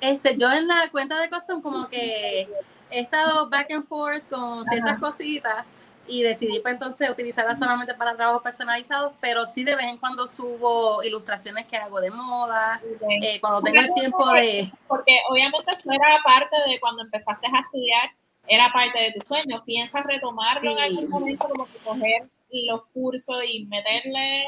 Este, 0.00 0.36
yo 0.36 0.50
en 0.50 0.68
la 0.68 0.90
cuenta 0.90 1.18
de 1.20 1.30
custom 1.30 1.62
como 1.62 1.88
que 1.88 2.48
he 2.90 3.00
estado 3.00 3.48
back 3.48 3.70
and 3.70 3.86
forth 3.88 4.28
con 4.28 4.64
ciertas 4.66 4.98
cositas 5.00 5.64
y 6.06 6.22
decidí 6.22 6.60
pues 6.60 6.74
entonces 6.74 7.08
utilizarla 7.10 7.56
solamente 7.56 7.94
para 7.94 8.14
trabajos 8.14 8.42
personalizados, 8.42 9.12
pero 9.20 9.46
sí 9.46 9.64
de 9.64 9.76
vez 9.76 9.86
en 9.86 9.98
cuando 9.98 10.28
subo 10.28 11.02
ilustraciones 11.02 11.66
que 11.66 11.76
hago 11.76 12.00
de 12.00 12.10
moda, 12.10 12.80
eh, 13.22 13.40
cuando 13.40 13.62
tengo 13.62 13.80
el 13.80 13.94
tiempo 13.94 14.28
de... 14.30 14.70
Porque 14.86 15.20
obviamente 15.30 15.72
eso 15.72 15.90
era 15.90 16.22
parte 16.24 16.56
de 16.68 16.78
cuando 16.80 17.02
empezaste 17.02 17.46
a 17.46 17.60
estudiar 17.60 18.10
era 18.46 18.70
parte 18.72 19.00
de 19.00 19.12
tu 19.12 19.20
sueño. 19.20 19.62
¿Piensas 19.64 20.04
retomarlo 20.04 20.70
en 20.70 20.78
algún 20.78 21.08
momento, 21.08 21.48
como 21.48 21.66
que 21.66 21.78
coger 21.78 22.28
los 22.66 22.84
cursos 22.92 23.36
y 23.46 23.64
meterle? 23.66 24.46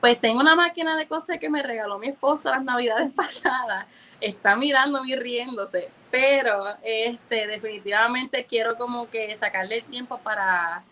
Pues 0.00 0.20
tengo 0.20 0.40
una 0.40 0.54
máquina 0.54 0.96
de 0.96 1.06
coser 1.06 1.38
que 1.38 1.48
me 1.48 1.62
regaló 1.62 1.98
mi 1.98 2.08
esposo 2.08 2.50
las 2.50 2.64
navidades 2.64 3.12
pasadas. 3.16 3.86
Está 4.20 4.56
mirándome 4.56 5.10
y 5.10 5.16
riéndose, 5.16 5.88
pero 6.10 6.64
este, 6.82 7.46
definitivamente 7.46 8.44
quiero 8.44 8.76
como 8.76 9.08
que 9.08 9.36
sacarle 9.36 9.78
el 9.78 9.84
tiempo 9.84 10.18
para 10.18 10.82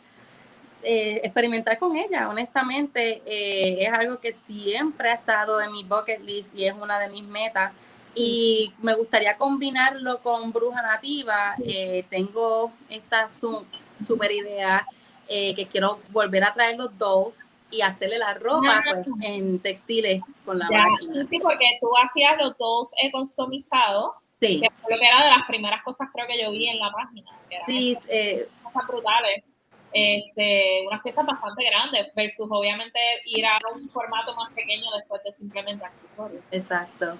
eh, 0.83 1.21
experimentar 1.25 1.78
con 1.78 1.97
ella. 1.97 2.28
Honestamente, 2.28 3.23
eh, 3.26 3.85
es 3.85 3.92
algo 3.92 4.21
que 4.21 4.33
siempre 4.33 5.11
ha 5.11 5.14
estado 5.14 5.61
en 5.61 5.73
mi 5.73 5.83
bucket 5.83 6.21
list 6.21 6.54
y 6.54 6.66
es 6.66 6.75
una 6.75 6.99
de 7.00 7.09
mis 7.09 7.25
metas 7.25 7.73
y 8.16 8.73
me 8.80 8.95
gustaría 8.95 9.37
combinarlo 9.37 10.21
con 10.23 10.50
Bruja 10.50 10.80
Nativa. 10.80 11.54
Eh, 11.62 12.04
tengo 12.09 12.73
esta 12.88 13.28
super 13.28 14.33
idea 14.33 14.87
eh, 15.28 15.54
que 15.54 15.66
quiero 15.66 16.00
volver 16.09 16.42
a 16.45 16.54
traer 16.54 16.78
los 16.78 16.97
dos 16.97 17.37
y 17.71 17.81
hacerle 17.83 18.19
la 18.19 18.35
ropa 18.35 18.83
pues, 18.89 19.07
en 19.23 19.59
textiles 19.59 20.23
con 20.45 20.59
la 20.59 20.67
máquina. 20.71 21.13
Sí, 21.13 21.27
sí, 21.29 21.39
porque 21.41 21.65
tú 21.81 21.91
hacías 22.03 22.37
los 22.39 22.57
dos 22.59 22.93
he 23.03 23.11
customizado. 23.11 24.15
Sí. 24.41 24.61
Que 24.61 24.71
fue 24.71 24.95
lo 24.95 25.01
que 25.01 25.07
era 25.07 25.25
de 25.25 25.31
las 25.31 25.47
primeras 25.47 25.83
cosas 25.83 26.09
creo 26.13 26.27
que 26.27 26.41
yo 26.41 26.51
vi 26.51 26.69
en 26.69 26.79
la 26.79 26.93
página. 26.93 27.31
sí, 27.67 27.97
eh, 28.09 28.49
cosas 28.63 28.87
brutales. 28.87 29.45
Este, 29.93 30.85
unas 30.87 31.01
piezas 31.01 31.25
bastante 31.25 31.65
grandes 31.65 32.15
versus 32.15 32.47
obviamente 32.51 32.99
ir 33.25 33.47
a 33.47 33.57
un 33.75 33.89
formato 33.89 34.35
más 34.35 34.53
pequeño 34.53 34.85
después 34.95 35.23
de 35.25 35.33
simplemente 35.33 35.85
accesorios. 35.85 36.45
Exacto. 36.51 37.17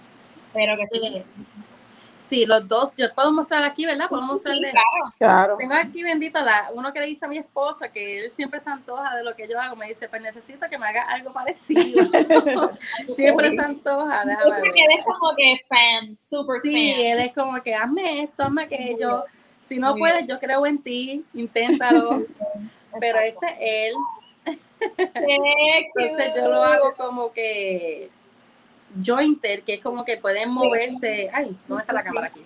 Pero 0.53 0.77
que 0.77 0.87
sí. 0.93 1.01
Sí, 1.01 1.25
los 2.47 2.67
dos, 2.67 2.95
yo 2.97 3.13
puedo 3.15 3.33
mostrar 3.33 3.63
aquí, 3.63 3.87
¿verdad? 3.87 4.09
Puedo 4.09 4.23
mostrarle. 4.23 4.73
claro. 5.19 5.57
Tengo 5.59 5.75
aquí, 5.75 6.03
bendito, 6.03 6.43
la, 6.43 6.71
uno 6.75 6.93
que 6.93 7.01
le 7.01 7.07
dice 7.07 7.25
a 7.25 7.29
mi 7.29 7.39
esposo 7.39 7.85
que 7.93 8.25
él 8.25 8.33
siempre 8.33 8.61
se 8.61 8.69
antoja 8.69 9.15
de 9.15 9.23
lo 9.23 9.35
que 9.37 9.49
yo 9.49 9.61
hago. 9.61 9.77
Me 9.77 9.89
dice, 9.89 10.09
pues 10.09 10.21
necesito 10.21 10.69
que 10.69 10.79
me 10.79 10.87
haga 10.87 11.03
algo 11.03 11.33
parecido. 11.33 11.81
siempre 13.07 13.51
se 13.53 13.61
antoja, 13.61 14.25
déjame 14.25 14.61
ver. 14.63 14.73
Él 14.75 14.99
es 14.99 15.05
como 15.05 15.37
que 15.37 15.61
fan, 15.69 16.17
super 16.19 16.61
fan. 16.61 16.71
Sí, 16.71 16.95
él 16.99 17.21
es 17.21 17.35
como 17.35 17.63
que 17.63 17.75
hazme 17.75 18.25
esto, 18.25 18.43
hazme 18.43 18.65
aquello. 18.65 19.25
Si 19.63 19.77
no 19.77 19.95
puedes, 19.97 20.27
yo 20.27 20.39
creo 20.39 20.67
en 20.67 20.83
ti, 20.83 21.25
inténtalo. 21.35 22.25
Pero 23.01 23.19
este 23.21 23.47
es 23.47 23.95
él. 23.95 23.95
Entonces 24.85 26.33
yo 26.37 26.49
lo 26.49 26.63
hago 26.63 26.95
como 26.97 27.33
que 27.33 28.11
jointer, 29.03 29.63
que 29.63 29.75
es 29.75 29.83
como 29.83 30.05
que 30.05 30.19
pueden 30.19 30.51
moverse. 30.51 31.31
Ay, 31.33 31.57
¿dónde 31.67 31.83
está 31.83 31.93
la 31.93 32.05
cámara 32.05 32.27
aquí? 32.29 32.45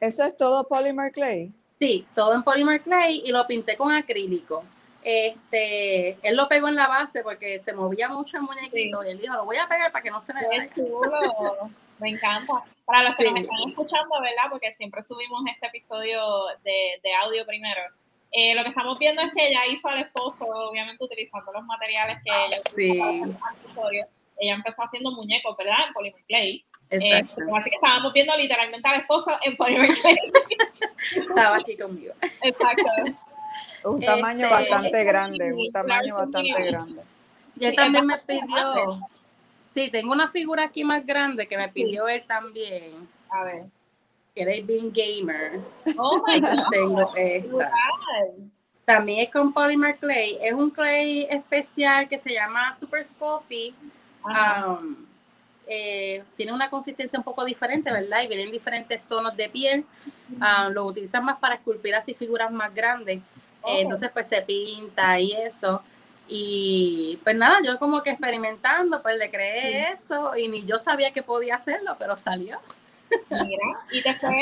Eso, 0.00 0.24
es 0.24 0.36
todo 0.36 0.66
polymer 0.68 1.10
clay. 1.12 1.52
Sí, 1.78 2.06
todo 2.14 2.34
en 2.34 2.42
polymer 2.42 2.82
clay 2.82 3.22
y 3.24 3.32
lo 3.32 3.46
pinté 3.46 3.76
con 3.76 3.92
acrílico. 3.92 4.64
Este, 5.02 6.18
él 6.26 6.36
lo 6.36 6.48
pegó 6.48 6.68
en 6.68 6.74
la 6.74 6.88
base 6.88 7.22
porque 7.22 7.60
se 7.60 7.72
movía 7.72 8.08
mucho 8.08 8.38
el 8.38 8.42
muñequito 8.42 9.04
y 9.04 9.10
él 9.10 9.20
dijo, 9.20 9.34
lo 9.34 9.44
voy 9.44 9.56
a 9.56 9.68
pegar 9.68 9.92
para 9.92 10.02
que 10.02 10.10
no 10.10 10.20
se 10.20 10.34
me 10.34 10.46
vaya. 10.46 10.68
Me 11.98 12.10
encanta. 12.10 12.64
Para 12.84 13.04
los 13.04 13.16
que 13.16 13.24
nos 13.24 13.40
están 13.40 13.68
escuchando, 13.68 14.20
¿verdad? 14.20 14.50
Porque 14.50 14.72
siempre 14.72 15.02
subimos 15.02 15.42
este 15.50 15.66
episodio 15.66 16.20
de, 16.62 17.00
de 17.02 17.14
audio 17.24 17.46
primero. 17.46 17.80
Eh, 18.32 18.54
lo 18.54 18.62
que 18.64 18.68
estamos 18.68 18.98
viendo 18.98 19.22
es 19.22 19.32
que 19.32 19.46
ella 19.46 19.66
hizo 19.66 19.88
al 19.88 20.00
esposo, 20.00 20.44
obviamente 20.44 21.02
utilizando 21.02 21.52
los 21.52 21.64
materiales 21.64 22.18
que 22.22 22.30
ella 22.30 22.58
sí 22.74 23.00
ella 24.38 24.54
empezó 24.54 24.82
haciendo 24.82 25.12
muñecos, 25.12 25.56
¿verdad? 25.56 25.76
En 25.86 25.92
Polymer 25.92 26.22
Clay. 26.26 26.64
Eh, 26.90 27.14
así 27.14 27.36
que 27.36 27.74
estábamos 27.74 28.12
viendo 28.12 28.36
literalmente 28.36 28.88
a 28.88 28.92
la 28.92 28.98
esposa 28.98 29.38
en 29.44 29.56
Polymer 29.56 29.90
Clay. 30.00 30.16
Estaba 31.28 31.56
aquí 31.56 31.76
conmigo. 31.76 32.14
Exacto. 32.42 32.84
Un 33.84 34.00
tamaño 34.00 34.46
este, 34.46 34.54
bastante 34.54 35.04
grande, 35.04 35.52
un 35.52 35.72
tamaño 35.72 36.16
bastante 36.16 36.62
grande. 36.70 37.02
Y 37.58 37.64
él 37.64 37.76
también 37.76 38.06
me 38.06 38.18
pidió, 38.18 39.00
sí, 39.74 39.90
tengo 39.90 40.12
una 40.12 40.30
figura 40.30 40.64
aquí 40.64 40.84
más 40.84 41.06
grande 41.06 41.46
que 41.46 41.56
me 41.56 41.68
pidió 41.68 42.08
él 42.08 42.24
también. 42.26 43.08
A 43.30 43.44
ver. 43.44 43.64
Que 44.34 44.42
era 44.42 44.52
el 44.52 44.64
Bean 44.64 44.92
Gamer. 44.92 45.60
Oh 45.96 46.22
my 46.26 46.40
God. 46.40 46.68
tengo 46.70 47.16
esta. 47.16 47.72
También 48.84 49.20
es 49.20 49.30
con 49.30 49.52
Polymer 49.52 49.96
Clay. 49.96 50.38
Es 50.42 50.52
un 50.52 50.70
clay 50.70 51.26
especial 51.30 52.08
que 52.08 52.18
se 52.18 52.32
llama 52.32 52.76
Super 52.78 53.04
Sculpey 53.04 53.74
eh, 55.66 56.22
tienen 56.36 56.54
una 56.54 56.70
consistencia 56.70 57.18
un 57.18 57.24
poco 57.24 57.44
diferente, 57.44 57.90
¿verdad? 57.92 58.22
Y 58.22 58.28
vienen 58.28 58.52
diferentes 58.52 59.02
tonos 59.02 59.36
de 59.36 59.48
piel. 59.48 59.84
Ah, 60.40 60.68
lo 60.68 60.86
utilizan 60.86 61.24
más 61.24 61.38
para 61.38 61.56
esculpir 61.56 61.94
así 61.94 62.14
figuras 62.14 62.50
más 62.52 62.74
grandes. 62.74 63.18
Eh, 63.66 63.80
entonces, 63.80 64.10
pues 64.12 64.26
se 64.26 64.42
pinta 64.42 65.18
y 65.18 65.32
eso. 65.32 65.82
Y 66.28 67.18
pues 67.22 67.36
nada, 67.36 67.58
yo 67.64 67.78
como 67.78 68.02
que 68.02 68.10
experimentando, 68.10 69.00
pues 69.02 69.16
le 69.16 69.30
creé 69.30 69.92
eso 69.92 70.36
y 70.36 70.48
ni 70.48 70.64
yo 70.64 70.78
sabía 70.78 71.12
que 71.12 71.22
podía 71.22 71.56
hacerlo, 71.56 71.96
pero 71.98 72.16
salió. 72.16 72.58
Mira, 73.30 73.66
y 73.90 74.02
después, 74.02 74.34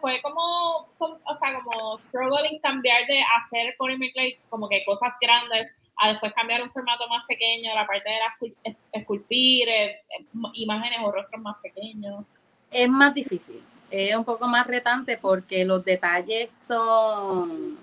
fue 0.00 0.20
como, 0.22 0.88
o 0.98 1.34
sea, 1.34 1.60
como 1.62 1.98
struggling 1.98 2.60
cambiar 2.60 3.06
de 3.06 3.22
hacer 3.36 3.74
polymer 3.78 4.12
clay 4.12 4.38
como 4.48 4.68
que 4.68 4.84
cosas 4.84 5.16
grandes 5.20 5.76
a 5.96 6.10
después 6.10 6.32
cambiar 6.34 6.62
un 6.62 6.70
formato 6.70 7.06
más 7.08 7.24
pequeño, 7.26 7.74
la 7.74 7.86
parte 7.86 8.08
de 8.08 8.16
la 8.18 8.74
esculpir, 8.92 9.68
eh, 9.68 10.00
eh, 10.18 10.26
imágenes 10.54 10.98
o 11.02 11.12
rostros 11.12 11.40
más 11.42 11.56
pequeños. 11.62 12.24
Es 12.70 12.88
más 12.88 13.14
difícil, 13.14 13.62
es 13.90 14.16
un 14.16 14.24
poco 14.24 14.46
más 14.46 14.66
retante 14.66 15.18
porque 15.18 15.64
los 15.64 15.84
detalles 15.84 16.54
son 16.54 17.78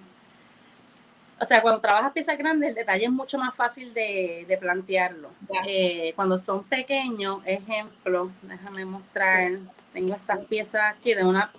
o 1.42 1.46
sea, 1.46 1.62
cuando 1.62 1.80
trabajas 1.80 2.12
piezas 2.12 2.38
grandes, 2.38 2.70
el 2.70 2.76
detalle 2.76 3.06
es 3.06 3.12
mucho 3.12 3.38
más 3.38 3.56
fácil 3.56 3.94
de, 3.94 4.46
de 4.48 4.58
plantearlo. 4.58 5.30
Eh, 5.66 6.12
cuando 6.16 6.38
son 6.38 6.64
pequeños, 6.66 7.42
ejemplo, 7.46 8.32
déjame 8.42 8.84
mostrar, 8.86 9.52
tengo 9.94 10.14
estas 10.14 10.40
piezas 10.46 10.96
aquí 10.96 11.14
de 11.14 11.24
una, 11.24 11.52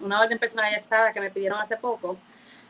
una 0.00 0.20
orden 0.20 0.38
personalizada 0.38 1.12
que 1.12 1.20
me 1.20 1.30
pidieron 1.30 1.58
hace 1.60 1.76
poco. 1.76 2.16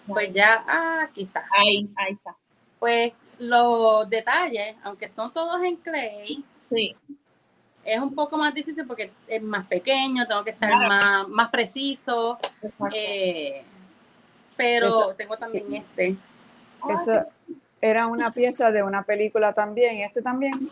Pues 0.06 0.32
ya, 0.32 0.64
ah, 0.66 1.04
aquí 1.04 1.24
está. 1.24 1.46
Ahí, 1.56 1.88
ahí 1.96 2.14
está. 2.14 2.34
Pues 2.78 3.12
los 3.38 4.08
detalles, 4.08 4.76
aunque 4.82 5.08
son 5.08 5.32
todos 5.32 5.62
en 5.62 5.76
clay, 5.76 6.44
sí. 6.70 6.96
es 7.84 7.98
un 8.00 8.14
poco 8.14 8.36
más 8.36 8.54
difícil 8.54 8.86
porque 8.86 9.12
es 9.26 9.42
más 9.42 9.66
pequeño, 9.66 10.26
tengo 10.26 10.44
que 10.44 10.50
estar 10.50 10.70
más, 10.70 11.28
más 11.28 11.50
preciso. 11.50 12.38
Eh, 12.92 13.64
pero 14.56 15.14
tengo 15.14 15.36
también 15.36 15.74
este. 15.74 16.16
Eso 16.88 17.26
era 17.80 18.06
una 18.06 18.30
pieza 18.32 18.70
de 18.70 18.82
una 18.82 19.02
película 19.04 19.52
también, 19.52 20.00
este 20.00 20.20
también. 20.22 20.70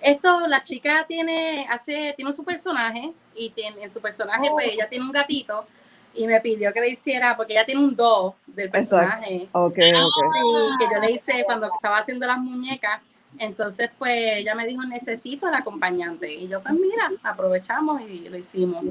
Esto, 0.00 0.46
la 0.46 0.62
chica 0.62 1.04
tiene, 1.08 1.66
hace, 1.70 2.14
tiene 2.16 2.32
su 2.32 2.44
personaje 2.44 3.12
y 3.34 3.50
tiene, 3.50 3.84
en 3.84 3.92
su 3.92 4.00
personaje, 4.00 4.48
pues 4.50 4.68
ella 4.72 4.88
tiene 4.88 5.04
un 5.04 5.12
gatito 5.12 5.66
y 6.14 6.26
me 6.26 6.40
pidió 6.40 6.72
que 6.72 6.80
le 6.80 6.90
hiciera, 6.90 7.36
porque 7.36 7.52
ella 7.52 7.66
tiene 7.66 7.82
un 7.82 7.94
do 7.94 8.36
del 8.46 8.70
personaje. 8.70 9.48
Ok, 9.52 9.78
ok. 9.78 10.78
que 10.78 10.94
yo 10.94 11.00
le 11.00 11.12
hice 11.12 11.44
cuando 11.44 11.70
estaba 11.74 11.98
haciendo 11.98 12.26
las 12.26 12.38
muñecas. 12.38 13.00
Entonces, 13.38 13.90
pues 13.98 14.38
ella 14.38 14.54
me 14.54 14.66
dijo, 14.66 14.82
necesito 14.84 15.46
al 15.46 15.54
acompañante. 15.54 16.32
Y 16.32 16.48
yo, 16.48 16.62
pues 16.62 16.74
mira, 16.74 17.10
aprovechamos 17.22 18.00
y 18.02 18.28
lo 18.28 18.38
hicimos. 18.38 18.82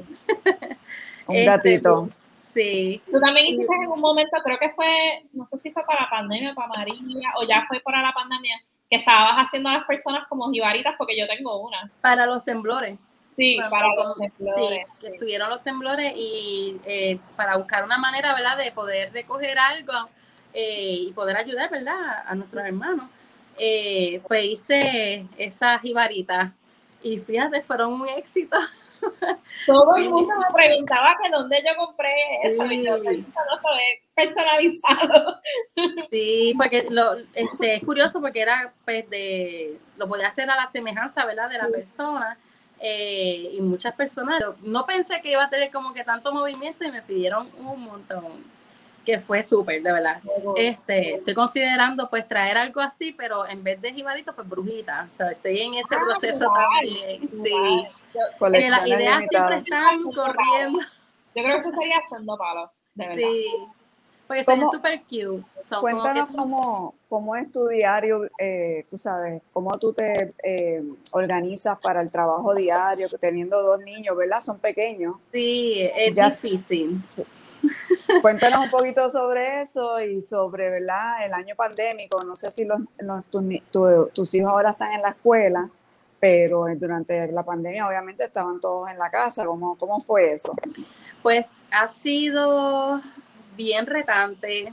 Un 1.26 1.44
gatito. 1.44 2.04
Este, 2.04 2.26
Sí. 2.56 3.02
Tú 3.12 3.20
también 3.20 3.48
hiciste 3.48 3.74
en 3.74 3.90
un 3.90 4.00
momento, 4.00 4.34
creo 4.42 4.58
que 4.58 4.70
fue, 4.70 4.88
no 5.34 5.44
sé 5.44 5.58
si 5.58 5.70
fue 5.72 5.84
para 5.84 6.04
la 6.04 6.10
pandemia, 6.10 6.54
para 6.54 6.68
María, 6.68 6.96
o 7.38 7.46
ya 7.46 7.66
fue 7.68 7.80
para 7.80 8.00
la 8.00 8.12
pandemia, 8.12 8.56
que 8.90 8.96
estabas 8.96 9.34
haciendo 9.36 9.68
a 9.68 9.74
las 9.74 9.84
personas 9.84 10.26
como 10.28 10.50
jibaritas, 10.50 10.94
porque 10.96 11.18
yo 11.18 11.26
tengo 11.26 11.60
una. 11.60 11.90
Para 12.00 12.26
los 12.26 12.44
temblores. 12.44 12.98
Sí, 13.28 13.58
para, 13.70 13.88
los 13.94 14.16
temblores. 14.16 14.86
Sí, 15.00 15.06
estuvieron 15.06 15.50
los 15.50 15.62
temblores 15.62 16.12
y 16.16 16.80
eh, 16.86 17.18
para 17.36 17.56
buscar 17.56 17.84
una 17.84 17.98
manera, 17.98 18.34
¿verdad?, 18.34 18.56
de 18.56 18.72
poder 18.72 19.12
recoger 19.12 19.58
algo 19.58 20.08
eh, 20.54 20.96
y 21.00 21.12
poder 21.12 21.36
ayudar, 21.36 21.70
¿verdad?, 21.70 22.24
a 22.26 22.34
nuestros 22.34 22.64
hermanos. 22.64 23.10
Eh, 23.58 24.20
pues 24.28 24.44
hice 24.44 25.26
esas 25.36 25.80
jibaritas 25.80 26.52
y 27.02 27.18
fíjate, 27.18 27.62
fueron 27.62 27.92
un 27.94 28.08
éxito. 28.08 28.56
Todo 29.66 29.96
el 29.96 30.10
mundo 30.10 30.34
me 30.36 30.54
preguntaba 30.54 31.16
que 31.22 31.30
dónde 31.30 31.62
yo 31.66 31.76
compré 31.76 32.12
eso 32.44 32.64
personalizado. 34.14 35.40
Sí, 36.10 36.54
porque 36.56 36.86
lo, 36.90 37.16
este, 37.34 37.76
es 37.76 37.84
curioso 37.84 38.20
porque 38.20 38.40
era 38.40 38.72
pues 38.84 39.08
de, 39.10 39.78
lo 39.96 40.08
podía 40.08 40.28
hacer 40.28 40.50
a 40.50 40.56
la 40.56 40.66
semejanza, 40.66 41.24
¿verdad? 41.24 41.50
De 41.50 41.58
la 41.58 41.68
persona. 41.68 42.38
Eh, 42.80 43.52
y 43.54 43.60
muchas 43.60 43.94
personas, 43.94 44.42
no 44.62 44.84
pensé 44.84 45.20
que 45.22 45.32
iba 45.32 45.44
a 45.44 45.50
tener 45.50 45.70
como 45.70 45.94
que 45.94 46.04
tanto 46.04 46.32
movimiento 46.32 46.84
y 46.84 46.90
me 46.90 47.02
pidieron 47.02 47.50
un 47.58 47.82
montón 47.82 48.44
que 49.06 49.20
fue 49.20 49.42
súper, 49.42 49.82
de 49.82 49.92
verdad. 49.92 50.20
Este, 50.56 51.14
estoy 51.14 51.32
considerando 51.32 52.10
pues 52.10 52.26
traer 52.26 52.58
algo 52.58 52.80
así, 52.80 53.12
pero 53.12 53.46
en 53.46 53.62
vez 53.62 53.80
de 53.80 53.92
jibarito, 53.92 54.34
pues 54.34 54.48
brujita. 54.48 55.08
O 55.14 55.16
sea, 55.16 55.30
estoy 55.30 55.60
en 55.60 55.74
ese 55.74 55.94
ah, 55.94 56.00
proceso 56.04 56.52
también. 56.52 57.30
Sí. 57.30 57.86
Las 58.40 58.86
ideas 58.86 59.22
siempre 59.30 59.58
están 59.58 60.02
corriendo. 60.14 60.78
Yo 61.34 61.42
creo 61.42 61.54
que 61.54 61.58
eso 61.58 61.72
sería 61.72 61.98
haciendo 61.98 62.36
palos, 62.36 62.70
de 62.94 63.06
verdad. 63.06 63.28
Sí. 63.30 63.46
Porque 64.26 64.42
son 64.42 64.60
súper 64.72 65.02
cute. 65.02 65.44
cuéntanos 65.80 66.30
cómo, 66.34 66.94
cómo, 67.08 67.36
es 67.36 67.50
tu 67.52 67.68
diario, 67.68 68.28
eh, 68.38 68.84
tú 68.90 68.98
sabes, 68.98 69.40
cómo 69.52 69.78
tú 69.78 69.92
te 69.92 70.34
eh, 70.42 70.82
organizas 71.12 71.78
para 71.78 72.00
el 72.00 72.10
trabajo 72.10 72.54
diario, 72.54 73.08
teniendo 73.20 73.62
dos 73.62 73.80
niños, 73.80 74.16
¿verdad? 74.16 74.40
Son 74.40 74.58
pequeños. 74.58 75.16
Sí, 75.32 75.88
es 75.94 76.14
difícil. 76.14 77.02
Cuéntanos 78.22 78.64
un 78.64 78.70
poquito 78.70 79.08
sobre 79.10 79.60
eso 79.60 80.00
y 80.00 80.22
sobre 80.22 80.70
¿verdad? 80.70 81.24
el 81.24 81.32
año 81.32 81.54
pandémico. 81.54 82.22
No 82.24 82.36
sé 82.36 82.50
si 82.50 82.64
los, 82.64 82.80
tus 84.12 84.34
hijos 84.34 84.50
ahora 84.50 84.70
están 84.70 84.92
en 84.92 85.02
la 85.02 85.10
escuela, 85.10 85.68
pero 86.20 86.66
durante 86.76 87.30
la 87.32 87.44
pandemia 87.44 87.86
obviamente 87.86 88.24
estaban 88.24 88.60
todos 88.60 88.90
en 88.90 88.98
la 88.98 89.10
casa. 89.10 89.44
¿Cómo, 89.44 89.76
cómo 89.76 90.00
fue 90.00 90.32
eso? 90.32 90.54
Pues 91.22 91.46
ha 91.70 91.88
sido 91.88 93.00
bien 93.56 93.86
retante, 93.86 94.72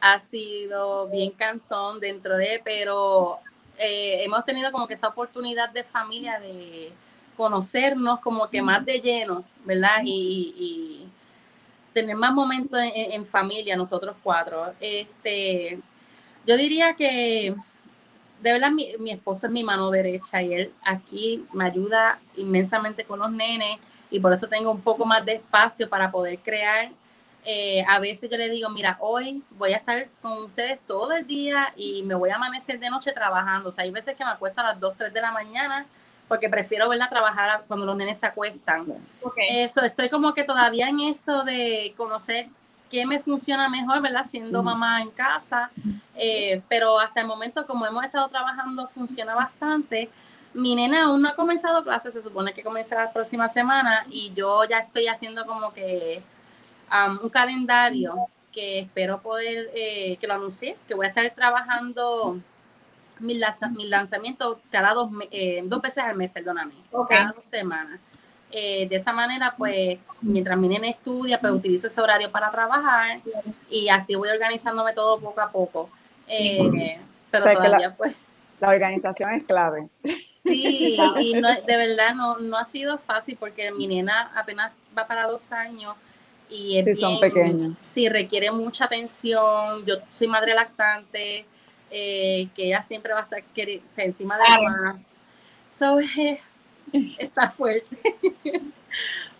ha 0.00 0.18
sido 0.18 1.08
bien 1.08 1.32
cansón 1.32 2.00
dentro 2.00 2.36
de, 2.36 2.60
pero 2.64 3.38
eh, 3.78 4.24
hemos 4.24 4.44
tenido 4.44 4.70
como 4.72 4.86
que 4.86 4.94
esa 4.94 5.08
oportunidad 5.08 5.70
de 5.70 5.84
familia 5.84 6.40
de 6.40 6.92
conocernos 7.36 8.20
como 8.20 8.48
que 8.50 8.60
más 8.62 8.84
de 8.84 9.00
lleno, 9.00 9.44
¿verdad? 9.64 10.00
y 10.04 11.08
tener 11.92 12.16
más 12.16 12.32
momentos 12.32 12.78
en, 12.94 13.26
familia, 13.26 13.76
nosotros 13.76 14.16
cuatro. 14.22 14.72
Este, 14.80 15.80
yo 16.46 16.56
diría 16.56 16.94
que 16.94 17.54
de 18.40 18.52
verdad 18.52 18.70
mi, 18.70 18.94
mi, 18.98 19.10
esposo 19.10 19.46
es 19.46 19.52
mi 19.52 19.64
mano 19.64 19.90
derecha 19.90 20.42
y 20.42 20.54
él 20.54 20.72
aquí 20.84 21.44
me 21.52 21.64
ayuda 21.64 22.18
inmensamente 22.36 23.04
con 23.04 23.18
los 23.18 23.30
nenes 23.30 23.78
y 24.10 24.20
por 24.20 24.32
eso 24.32 24.48
tengo 24.48 24.70
un 24.70 24.80
poco 24.80 25.04
más 25.04 25.24
de 25.24 25.34
espacio 25.34 25.88
para 25.88 26.10
poder 26.10 26.38
crear. 26.38 26.90
Eh, 27.44 27.84
a 27.86 27.98
veces 27.98 28.30
yo 28.30 28.36
le 28.36 28.50
digo, 28.50 28.68
mira, 28.70 28.96
hoy 29.00 29.42
voy 29.50 29.72
a 29.72 29.76
estar 29.76 30.08
con 30.20 30.44
ustedes 30.44 30.78
todo 30.86 31.12
el 31.12 31.26
día 31.26 31.72
y 31.76 32.02
me 32.02 32.14
voy 32.14 32.30
a 32.30 32.36
amanecer 32.36 32.78
de 32.78 32.90
noche 32.90 33.12
trabajando. 33.12 33.70
O 33.70 33.72
sea, 33.72 33.84
hay 33.84 33.90
veces 33.90 34.16
que 34.16 34.24
me 34.24 34.30
acuesto 34.30 34.60
a 34.60 34.64
las 34.64 34.80
2, 34.80 34.94
3 34.98 35.12
de 35.12 35.20
la 35.20 35.32
mañana 35.32 35.86
porque 36.26 36.48
prefiero 36.48 36.88
verla 36.88 37.08
trabajar 37.08 37.64
cuando 37.66 37.86
los 37.86 37.96
nenes 37.96 38.18
se 38.18 38.26
acuestan. 38.26 38.86
Eso, 39.48 39.82
estoy 39.82 40.10
como 40.10 40.34
que 40.34 40.44
todavía 40.44 40.88
en 40.88 41.00
eso 41.00 41.42
de 41.42 41.94
conocer 41.96 42.48
qué 42.90 43.06
me 43.06 43.20
funciona 43.20 43.68
mejor, 43.68 44.00
¿verdad? 44.00 44.24
Siendo 44.28 44.62
mamá 44.62 45.02
en 45.02 45.10
casa, 45.10 45.70
eh, 46.14 46.62
pero 46.68 46.98
hasta 46.98 47.20
el 47.20 47.26
momento, 47.26 47.66
como 47.66 47.86
hemos 47.86 48.04
estado 48.04 48.28
trabajando, 48.28 48.88
funciona 48.88 49.34
bastante. 49.34 50.10
Mi 50.54 50.74
nena 50.74 51.04
aún 51.04 51.22
no 51.22 51.28
ha 51.28 51.34
comenzado 51.34 51.84
clases, 51.84 52.14
se 52.14 52.22
supone 52.22 52.52
que 52.52 52.62
comienza 52.62 52.94
la 52.94 53.12
próxima 53.12 53.48
semana 53.48 54.04
y 54.10 54.32
yo 54.34 54.64
ya 54.64 54.78
estoy 54.78 55.06
haciendo 55.06 55.46
como 55.46 55.72
que 55.72 56.22
um, 56.90 57.18
un 57.22 57.28
calendario 57.28 58.14
que 58.52 58.80
espero 58.80 59.20
poder, 59.20 59.70
eh, 59.74 60.16
que 60.20 60.26
lo 60.26 60.34
anuncie, 60.34 60.76
que 60.88 60.94
voy 60.94 61.06
a 61.06 61.10
estar 61.10 61.30
trabajando 61.34 62.40
mi, 63.20 63.34
lanzamiento 63.34 64.60
cada 64.70 64.94
dos, 64.94 65.10
eh, 65.30 65.62
dos 65.64 65.82
veces 65.82 66.04
al 66.04 66.16
mes, 66.16 66.30
perdóname, 66.30 66.74
cada 67.08 67.32
dos 67.32 67.48
semanas. 67.48 68.00
Eh, 68.50 68.88
de 68.88 68.96
esa 68.96 69.12
manera, 69.12 69.54
pues, 69.56 69.98
mientras 70.22 70.56
mi 70.56 70.68
nene 70.68 70.90
estudia, 70.90 71.38
pues 71.38 71.52
utilizo 71.52 71.88
ese 71.88 72.00
horario 72.00 72.30
para 72.30 72.50
trabajar 72.50 73.20
y 73.68 73.88
así 73.90 74.14
voy 74.14 74.30
organizándome 74.30 74.94
todo 74.94 75.20
poco 75.20 75.40
a 75.40 75.50
poco. 75.50 75.90
Eh, 76.26 76.98
pero 77.30 77.44
todavía, 77.44 77.78
la, 77.88 77.94
pues. 77.94 78.14
La 78.60 78.70
organización 78.70 79.34
es 79.34 79.44
clave. 79.44 79.88
Sí, 80.44 80.96
y 81.20 81.34
no, 81.34 81.48
de 81.48 81.76
verdad 81.76 82.14
no, 82.14 82.38
no 82.38 82.56
ha 82.56 82.64
sido 82.64 82.98
fácil 82.98 83.36
porque 83.38 83.70
mi 83.70 83.86
nena 83.86 84.32
apenas 84.34 84.72
va 84.96 85.06
para 85.06 85.26
dos 85.26 85.52
años 85.52 85.94
y 86.50 86.78
es 86.78 86.86
sí, 86.86 86.94
son 86.94 87.20
pequeños. 87.20 87.76
Sí, 87.82 88.08
requiere 88.08 88.50
mucha 88.50 88.86
atención. 88.86 89.84
Yo 89.84 89.96
soy 90.16 90.26
madre 90.26 90.54
lactante 90.54 91.44
eh, 91.90 92.48
que 92.54 92.66
ella 92.66 92.82
siempre 92.82 93.12
va 93.12 93.20
a 93.20 93.22
estar 93.24 93.42
encima 93.96 94.36
de 94.38 94.44
la 94.44 94.60
mamá. 94.60 95.02
So, 95.70 96.00
eh, 96.00 96.40
está 97.18 97.50
fuerte. 97.50 97.96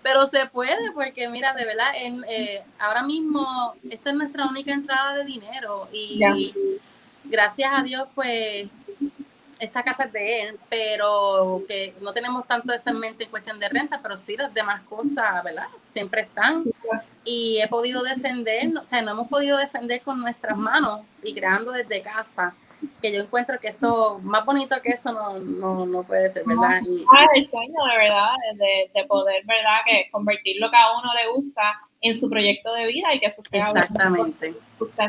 Pero 0.02 0.26
se 0.26 0.46
puede, 0.46 0.92
porque 0.92 1.28
mira, 1.28 1.52
de 1.54 1.64
verdad, 1.64 1.90
en, 1.94 2.24
eh, 2.28 2.62
ahora 2.78 3.02
mismo 3.02 3.74
esta 3.90 4.10
es 4.10 4.16
nuestra 4.16 4.46
única 4.46 4.72
entrada 4.72 5.16
de 5.16 5.24
dinero 5.24 5.88
y 5.92 6.20
gracias 7.24 7.70
a 7.74 7.82
Dios, 7.82 8.08
pues 8.14 8.68
esta 9.58 9.82
casa 9.82 10.04
es 10.04 10.12
de 10.12 10.42
él, 10.42 10.58
pero 10.70 11.62
que 11.66 11.94
no 12.00 12.12
tenemos 12.12 12.46
tanto 12.46 12.72
eso 12.72 12.90
en 12.90 13.00
mente 13.00 13.24
en 13.24 13.30
cuestión 13.30 13.58
de 13.58 13.68
renta, 13.68 14.00
pero 14.02 14.16
sí 14.16 14.36
las 14.36 14.54
demás 14.54 14.82
cosas, 14.82 15.42
¿verdad? 15.42 15.66
Siempre 15.92 16.22
están. 16.22 16.64
Y 17.24 17.60
he 17.60 17.68
podido 17.68 18.02
defender, 18.02 18.76
o 18.78 18.86
sea, 18.86 19.02
no 19.02 19.10
hemos 19.10 19.28
podido 19.28 19.58
defender 19.58 20.00
con 20.02 20.20
nuestras 20.20 20.56
manos 20.56 21.00
y 21.22 21.34
creando 21.34 21.72
desde 21.72 22.02
casa 22.02 22.54
que 23.00 23.12
yo 23.12 23.22
encuentro 23.22 23.58
que 23.58 23.68
eso, 23.68 24.20
más 24.22 24.44
bonito 24.44 24.76
que 24.82 24.90
eso 24.90 25.12
no, 25.12 25.38
no, 25.38 25.86
no 25.86 26.02
puede 26.02 26.30
ser, 26.30 26.44
¿verdad? 26.44 26.80
Y, 26.82 27.04
ah, 27.12 27.26
el 27.34 27.48
sueño 27.48 27.84
de 27.90 27.98
verdad, 27.98 28.34
de, 28.54 28.90
de, 28.94 29.06
poder, 29.06 29.44
¿verdad? 29.46 29.78
Que 29.86 30.08
convertir 30.10 30.60
lo 30.60 30.70
que 30.70 30.76
a 30.76 30.98
uno 30.98 31.12
le 31.14 31.32
gusta 31.32 31.80
en 32.00 32.14
su 32.14 32.28
proyecto 32.28 32.72
de 32.74 32.86
vida 32.86 33.14
y 33.14 33.20
que 33.20 33.26
eso 33.26 33.42
sea 33.42 33.70
Exactamente. 33.70 34.54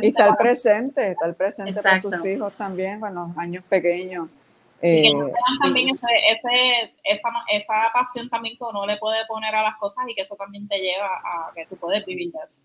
Y 0.01 0.07
estar 0.07 0.35
presente, 0.37 1.11
estar 1.11 1.35
presente 1.35 1.81
para 1.81 1.97
sus 1.97 2.25
hijos 2.25 2.53
también, 2.53 2.99
con 2.99 3.13
los 3.13 3.37
años 3.37 3.63
pequeños. 3.69 4.27
y 4.81 5.01
que 5.03 5.13
no 5.13 5.27
eh, 5.27 5.33
también 5.61 5.89
ese, 5.89 6.07
ese, 6.31 6.93
esa, 7.03 7.29
esa 7.51 7.73
pasión 7.93 8.29
también 8.29 8.57
que 8.57 8.63
uno 8.63 8.85
le 8.87 8.97
puede 8.97 9.25
poner 9.27 9.53
a 9.53 9.61
las 9.61 9.77
cosas 9.77 10.05
y 10.07 10.15
que 10.15 10.21
eso 10.21 10.35
también 10.35 10.67
te 10.67 10.79
lleva 10.79 11.07
a 11.07 11.51
que 11.53 11.65
tú 11.67 11.75
puedes 11.75 12.05
vivir 12.05 12.31
de 12.31 12.39
eso. 12.43 12.61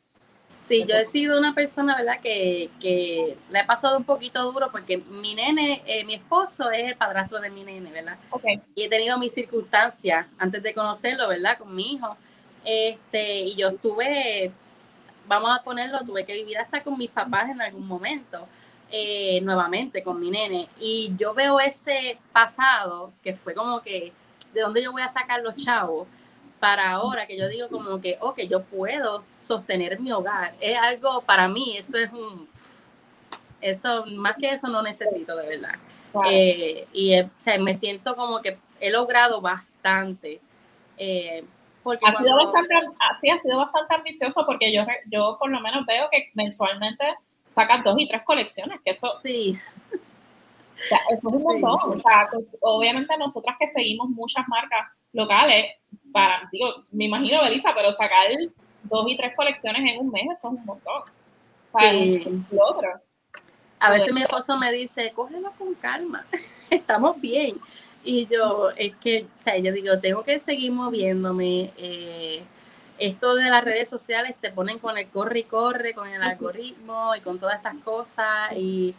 Sí, 0.67 0.87
yo 0.89 0.97
he 0.97 1.05
sido 1.05 1.39
una 1.39 1.55
persona, 1.55 1.95
¿verdad? 1.95 2.21
Que, 2.23 2.71
que 2.81 3.37
le 3.51 3.59
ha 3.59 3.67
pasado 3.67 3.99
un 3.99 4.05
poquito 4.05 4.51
duro 4.51 4.71
porque 4.73 4.97
mi 4.97 5.35
nene, 5.35 5.83
eh, 5.85 6.05
mi 6.05 6.15
esposo 6.15 6.71
es 6.71 6.85
el 6.85 6.97
padrastro 6.97 7.39
de 7.39 7.51
mi 7.51 7.65
nene, 7.65 7.91
¿verdad? 7.91 8.17
Okay. 8.31 8.63
Y 8.75 8.85
he 8.85 8.89
tenido 8.89 9.19
mis 9.19 9.35
circunstancias 9.35 10.27
antes 10.39 10.63
de 10.63 10.73
conocerlo, 10.73 11.29
¿verdad? 11.29 11.59
Con 11.59 11.75
mi 11.75 11.93
hijo. 11.93 12.17
Este, 12.65 13.41
y 13.41 13.57
yo 13.57 13.69
estuve, 13.69 14.53
vamos 15.27 15.51
a 15.51 15.63
ponerlo, 15.63 16.01
tuve 16.01 16.25
que 16.25 16.33
vivir 16.33 16.57
hasta 16.57 16.83
con 16.83 16.97
mis 16.97 17.11
papás 17.11 17.51
en 17.51 17.61
algún 17.61 17.87
momento, 17.87 18.49
eh, 18.91 19.43
nuevamente 19.43 20.03
con 20.03 20.19
mi 20.19 20.31
nene. 20.31 20.71
Y 20.81 21.13
yo 21.19 21.35
veo 21.35 21.61
ese 21.61 22.17
pasado 22.33 23.13
que 23.23 23.35
fue 23.35 23.53
como 23.53 23.83
que, 23.83 24.15
¿de 24.55 24.61
dónde 24.63 24.83
yo 24.83 24.93
voy 24.93 25.03
a 25.03 25.13
sacar 25.13 25.43
los 25.43 25.57
chavos? 25.57 26.09
Para 26.61 26.93
ahora 26.93 27.27
que 27.27 27.37
yo 27.37 27.49
digo 27.49 27.69
como 27.69 28.01
que, 28.01 28.17
ok, 28.21 28.41
yo 28.49 28.63
puedo 28.63 29.25
sostener 29.39 30.01
mi 30.01 30.13
hogar. 30.13 30.55
Es 30.61 30.79
algo, 30.79 31.23
para 31.23 31.49
mí, 31.49 31.77
eso 31.77 31.99
es 31.99 32.11
un, 32.13 32.49
eso, 33.61 34.05
más 34.07 34.37
que 34.37 34.51
eso 34.51 34.69
no 34.69 34.83
necesito 34.83 35.37
de 35.37 35.49
verdad. 35.49 35.75
Eh, 36.31 36.87
y 36.93 37.15
eh, 37.15 37.25
o 37.25 37.41
sea, 37.41 37.59
me 37.59 37.75
siento 37.75 38.15
como 38.15 38.41
que 38.41 38.59
he 38.81 38.91
logrado 38.91 39.41
bastante. 39.41 40.41
Eh, 40.97 41.45
porque 41.83 42.07
ha, 42.07 42.13
sido 42.15 42.37
bastante, 42.37 42.75
sí, 43.21 43.31
ha 43.31 43.39
sido 43.39 43.59
bastante 43.59 43.95
ambicioso 43.95 44.47
porque 44.47 44.73
yo, 44.73 44.85
yo 45.11 45.37
por 45.39 45.51
lo 45.51 45.61
menos 45.61 45.85
veo 45.87 46.09
que 46.11 46.31
mensualmente 46.35 47.05
sacas 47.47 47.85
dos 47.85 47.97
y 47.99 48.09
tres 48.09 48.23
colecciones, 48.23 48.81
que 48.85 48.93
eso... 48.93 49.21
Sí. 49.23 49.59
O 49.93 50.87
sea, 50.89 50.99
eso 51.11 51.29
es 51.29 51.35
un 51.35 51.43
montón. 51.43 51.97
O 51.97 51.99
sea, 51.99 52.29
pues, 52.33 52.59
obviamente 52.61 53.17
nosotras 53.17 53.57
que 53.59 53.67
seguimos 53.67 54.09
muchas 54.09 54.47
marcas 54.49 54.91
locales, 55.13 55.67
para, 56.15 56.49
digo, 56.53 56.85
me 56.93 57.07
imagino, 57.07 57.43
Belisa, 57.43 57.73
pero 57.75 57.93
sacar 57.93 58.29
dos 58.85 59.05
y 59.09 59.17
tres 59.17 59.35
colecciones 59.35 59.83
en 59.93 60.01
un 60.01 60.13
mes, 60.13 60.23
eso 60.33 60.49
es 60.49 60.55
un 60.55 60.65
montón. 60.65 61.03
sí. 61.81 62.25
A 63.81 63.91
veces 63.91 64.15
mi 64.15 64.23
esposo 64.23 64.57
me 64.57 64.71
dice, 64.71 65.13
cógelo 65.13 65.51
con 65.59 65.75
calma, 65.75 66.25
estamos 66.71 67.21
bien. 67.21 67.57
Y 68.05 68.29
yo, 68.29 68.71
es 68.77 68.95
que, 68.97 69.27
o 69.41 69.43
sea, 69.43 69.59
yo 69.59 69.73
digo, 69.73 69.99
tengo 69.99 70.23
que 70.23 70.39
seguir 70.39 70.71
moviéndome. 70.71 71.73
Eh, 71.77 72.45
esto 72.99 73.35
de 73.35 73.51
las 73.51 73.65
redes 73.65 73.89
sociales 73.89 74.37
te 74.41 74.53
ponen 74.53 74.79
con 74.79 74.97
el 74.97 75.09
corre 75.09 75.41
y 75.41 75.45
corre, 75.45 75.95
con 75.95 76.09
el 76.09 76.23
algoritmo 76.23 77.17
y 77.17 77.23
con 77.23 77.41
todas 77.41 77.57
estas 77.57 77.75
cosas. 77.83 78.53
Y 78.57 78.95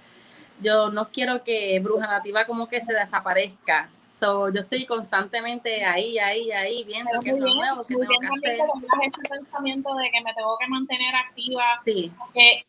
yo 0.62 0.90
no 0.90 1.08
quiero 1.08 1.46
que 1.46 1.80
Bruja 1.80 2.08
Nativa 2.08 2.46
como 2.46 2.68
que 2.68 2.82
se 2.82 2.94
desaparezca. 2.94 3.90
So, 4.18 4.50
yo 4.50 4.62
estoy 4.62 4.86
constantemente 4.86 5.84
ahí, 5.84 6.18
ahí, 6.18 6.50
ahí, 6.52 6.84
viendo 6.86 7.12
qué 7.22 7.32
es 7.32 7.38
lo 7.38 7.54
nuevo, 7.54 7.84
qué 7.84 7.96
tengo 7.96 8.08
que 8.08 8.48
hacer. 8.48 8.60
ese 9.06 9.30
pensamiento 9.30 9.94
de 9.96 10.10
que 10.10 10.22
me 10.22 10.34
tengo 10.34 10.58
que 10.58 10.68
mantener 10.68 11.14
activa, 11.16 11.82
sí. 11.84 12.12
porque, 12.18 12.66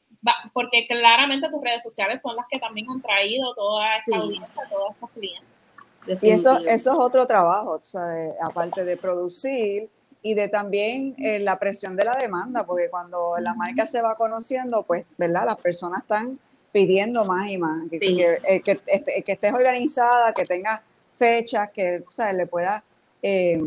porque 0.53 0.87
claramente 0.89 1.49
tus 1.49 1.63
redes 1.63 1.85
sociales 1.85 2.21
son 2.21 2.35
las 2.35 2.47
que 2.51 2.59
también 2.59 2.91
han 2.91 3.01
traído 3.01 3.55
toda 3.55 3.99
esta 3.99 4.17
audiencia, 4.17 4.69
todos 4.69 4.95
estos 4.95 5.11
clientes. 5.11 6.23
Y 6.23 6.31
eso, 6.31 6.59
eso 6.59 6.93
es 6.93 6.99
otro 6.99 7.27
trabajo, 7.27 7.79
¿sabes? 7.81 8.33
aparte 8.43 8.85
de 8.85 8.97
producir 8.97 9.89
y 10.23 10.35
de 10.35 10.49
también 10.49 11.15
eh, 11.19 11.39
la 11.39 11.61
presión 11.61 11.95
de 11.95 12.05
la 12.05 12.17
demanda, 12.17 12.67
porque 12.67 12.89
cuando 12.91 13.37
la 13.39 13.55
marca 13.55 13.87
se 13.87 14.03
va 14.03 14.17
conociendo, 14.17 14.83
pues, 14.83 15.05
¿verdad? 15.17 15.45
Las 15.47 15.59
personas 15.59 16.03
están 16.03 16.41
pidiendo 16.73 17.25
más 17.25 17.49
y 17.49 17.59
más. 17.59 17.89
Que, 17.89 17.99
que, 17.99 18.63
que, 18.63 19.23
que 19.23 19.33
estés 19.33 19.53
organizada, 19.53 20.33
que 20.33 20.45
tengas 20.45 20.81
fechas, 21.17 21.71
que 21.73 22.03
o 22.07 22.11
sea, 22.11 22.33
le 22.33 22.47
pueda 22.47 22.83
eh, 23.23 23.61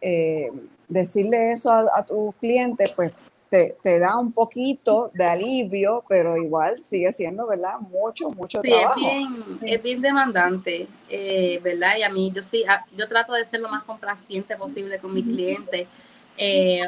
eh, 0.00 0.52
decirle 0.88 1.52
eso 1.52 1.72
a, 1.72 2.04
tus 2.04 2.34
clientes, 2.36 2.90
pues 2.94 3.12
te, 3.50 3.98
da 3.98 4.16
un 4.18 4.32
poquito 4.32 5.10
de 5.14 5.24
alivio, 5.24 6.04
pero 6.08 6.36
igual 6.36 6.78
sigue 6.78 7.10
siendo, 7.12 7.46
¿verdad? 7.46 7.80
Mucho, 7.80 8.30
mucho 8.30 8.60
trabajo. 8.60 9.00
Es 9.00 9.04
bien, 9.04 9.58
es 9.62 9.82
bien 9.82 10.02
demandante, 10.02 10.86
eh, 11.08 11.58
¿verdad? 11.62 11.96
Y 11.98 12.02
a 12.02 12.10
mí, 12.10 12.30
yo 12.32 12.42
sí, 12.42 12.64
yo 12.96 13.08
trato 13.08 13.32
de 13.32 13.44
ser 13.44 13.60
lo 13.60 13.68
más 13.68 13.84
complaciente 13.84 14.56
posible 14.56 14.98
con 14.98 15.14
mis 15.14 15.24
clientes. 15.24 15.88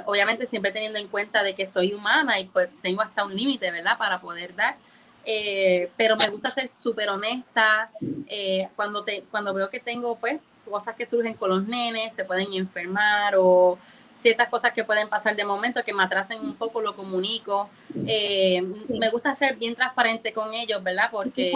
obviamente 0.06 0.46
siempre 0.46 0.70
teniendo 0.70 0.98
en 0.98 1.08
cuenta 1.08 1.42
de 1.42 1.54
que 1.54 1.66
soy 1.66 1.94
humana 1.94 2.38
y 2.38 2.44
pues 2.44 2.68
tengo 2.82 3.02
hasta 3.02 3.24
un 3.24 3.34
límite, 3.34 3.70
¿verdad? 3.70 3.98
Para 3.98 4.20
poder 4.20 4.54
dar. 4.54 4.76
Eh, 5.24 5.90
pero 5.96 6.16
me 6.16 6.28
gusta 6.28 6.50
ser 6.50 6.68
súper 6.68 7.08
honesta. 7.08 7.90
Eh, 8.26 8.68
cuando, 8.76 9.04
te, 9.04 9.24
cuando 9.30 9.52
veo 9.52 9.68
que 9.70 9.80
tengo 9.80 10.16
pues 10.16 10.40
cosas 10.68 10.94
que 10.94 11.06
surgen 11.06 11.34
con 11.34 11.50
los 11.50 11.66
nenes, 11.66 12.14
se 12.14 12.24
pueden 12.24 12.52
enfermar 12.54 13.34
o 13.36 13.78
ciertas 14.18 14.48
cosas 14.48 14.72
que 14.72 14.84
pueden 14.84 15.08
pasar 15.08 15.34
de 15.34 15.44
momento 15.44 15.82
que 15.82 15.94
me 15.94 16.02
atrasen 16.02 16.40
un 16.40 16.54
poco, 16.54 16.80
lo 16.80 16.94
comunico. 16.94 17.70
Eh, 18.06 18.62
me 18.88 19.10
gusta 19.10 19.34
ser 19.34 19.56
bien 19.56 19.74
transparente 19.74 20.32
con 20.32 20.52
ellos, 20.52 20.82
¿verdad? 20.82 21.08
Porque... 21.10 21.52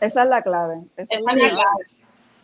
Esa 0.00 0.22
es 0.22 0.28
la 0.28 0.42
clave. 0.42 0.76
Esa 0.96 1.16
es 1.16 1.24
la 1.24 1.34
clave. 1.34 1.64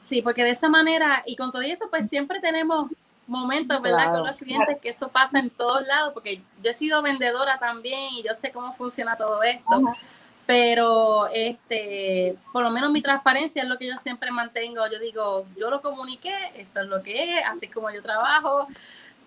Sí, 0.09 0.23
porque 0.23 0.45
de 0.45 0.51
esa 0.51 0.69
manera, 0.69 1.23
y 1.25 1.37
con 1.37 1.51
todo 1.51 1.63
eso, 1.63 1.89
pues 1.89 2.09
siempre 2.09 2.41
tenemos 2.41 2.91
momentos, 3.27 3.81
¿verdad? 3.81 4.13
Con 4.13 4.27
los 4.27 4.37
clientes, 4.37 4.79
que 4.83 4.91
eso 4.91 5.09
pasa 5.09 5.39
en 5.39 5.49
todos 5.51 5.87
lados, 5.87 6.13
porque 6.13 6.43
yo 6.63 6.71
he 6.71 6.75
sido 6.75 7.01
vendedora 7.01 7.59
también 7.59 8.13
y 8.15 8.23
yo 8.23 8.35
sé 8.35 8.51
cómo 8.51 8.75
funciona 8.75 9.17
todo 9.17 9.43
esto 9.43 9.95
pero 10.47 11.29
este, 11.33 12.37
por 12.53 12.63
lo 12.63 12.71
menos 12.71 12.91
mi 12.91 13.01
transparencia 13.01 13.63
es 13.63 13.69
lo 13.69 13.79
que 13.79 13.87
yo 13.87 13.97
siempre 13.99 14.31
mantengo. 14.31 14.83
Yo 14.93 14.99
digo, 14.99 15.47
yo 15.57 15.71
lo 15.71 15.81
comuniqué, 15.81 16.35
esto 16.57 16.81
es 16.81 16.87
lo 16.87 17.03
que 17.03 17.39
es, 17.39 17.45
así 17.47 17.69
como 17.69 17.91
yo 17.91 18.03
trabajo, 18.03 18.69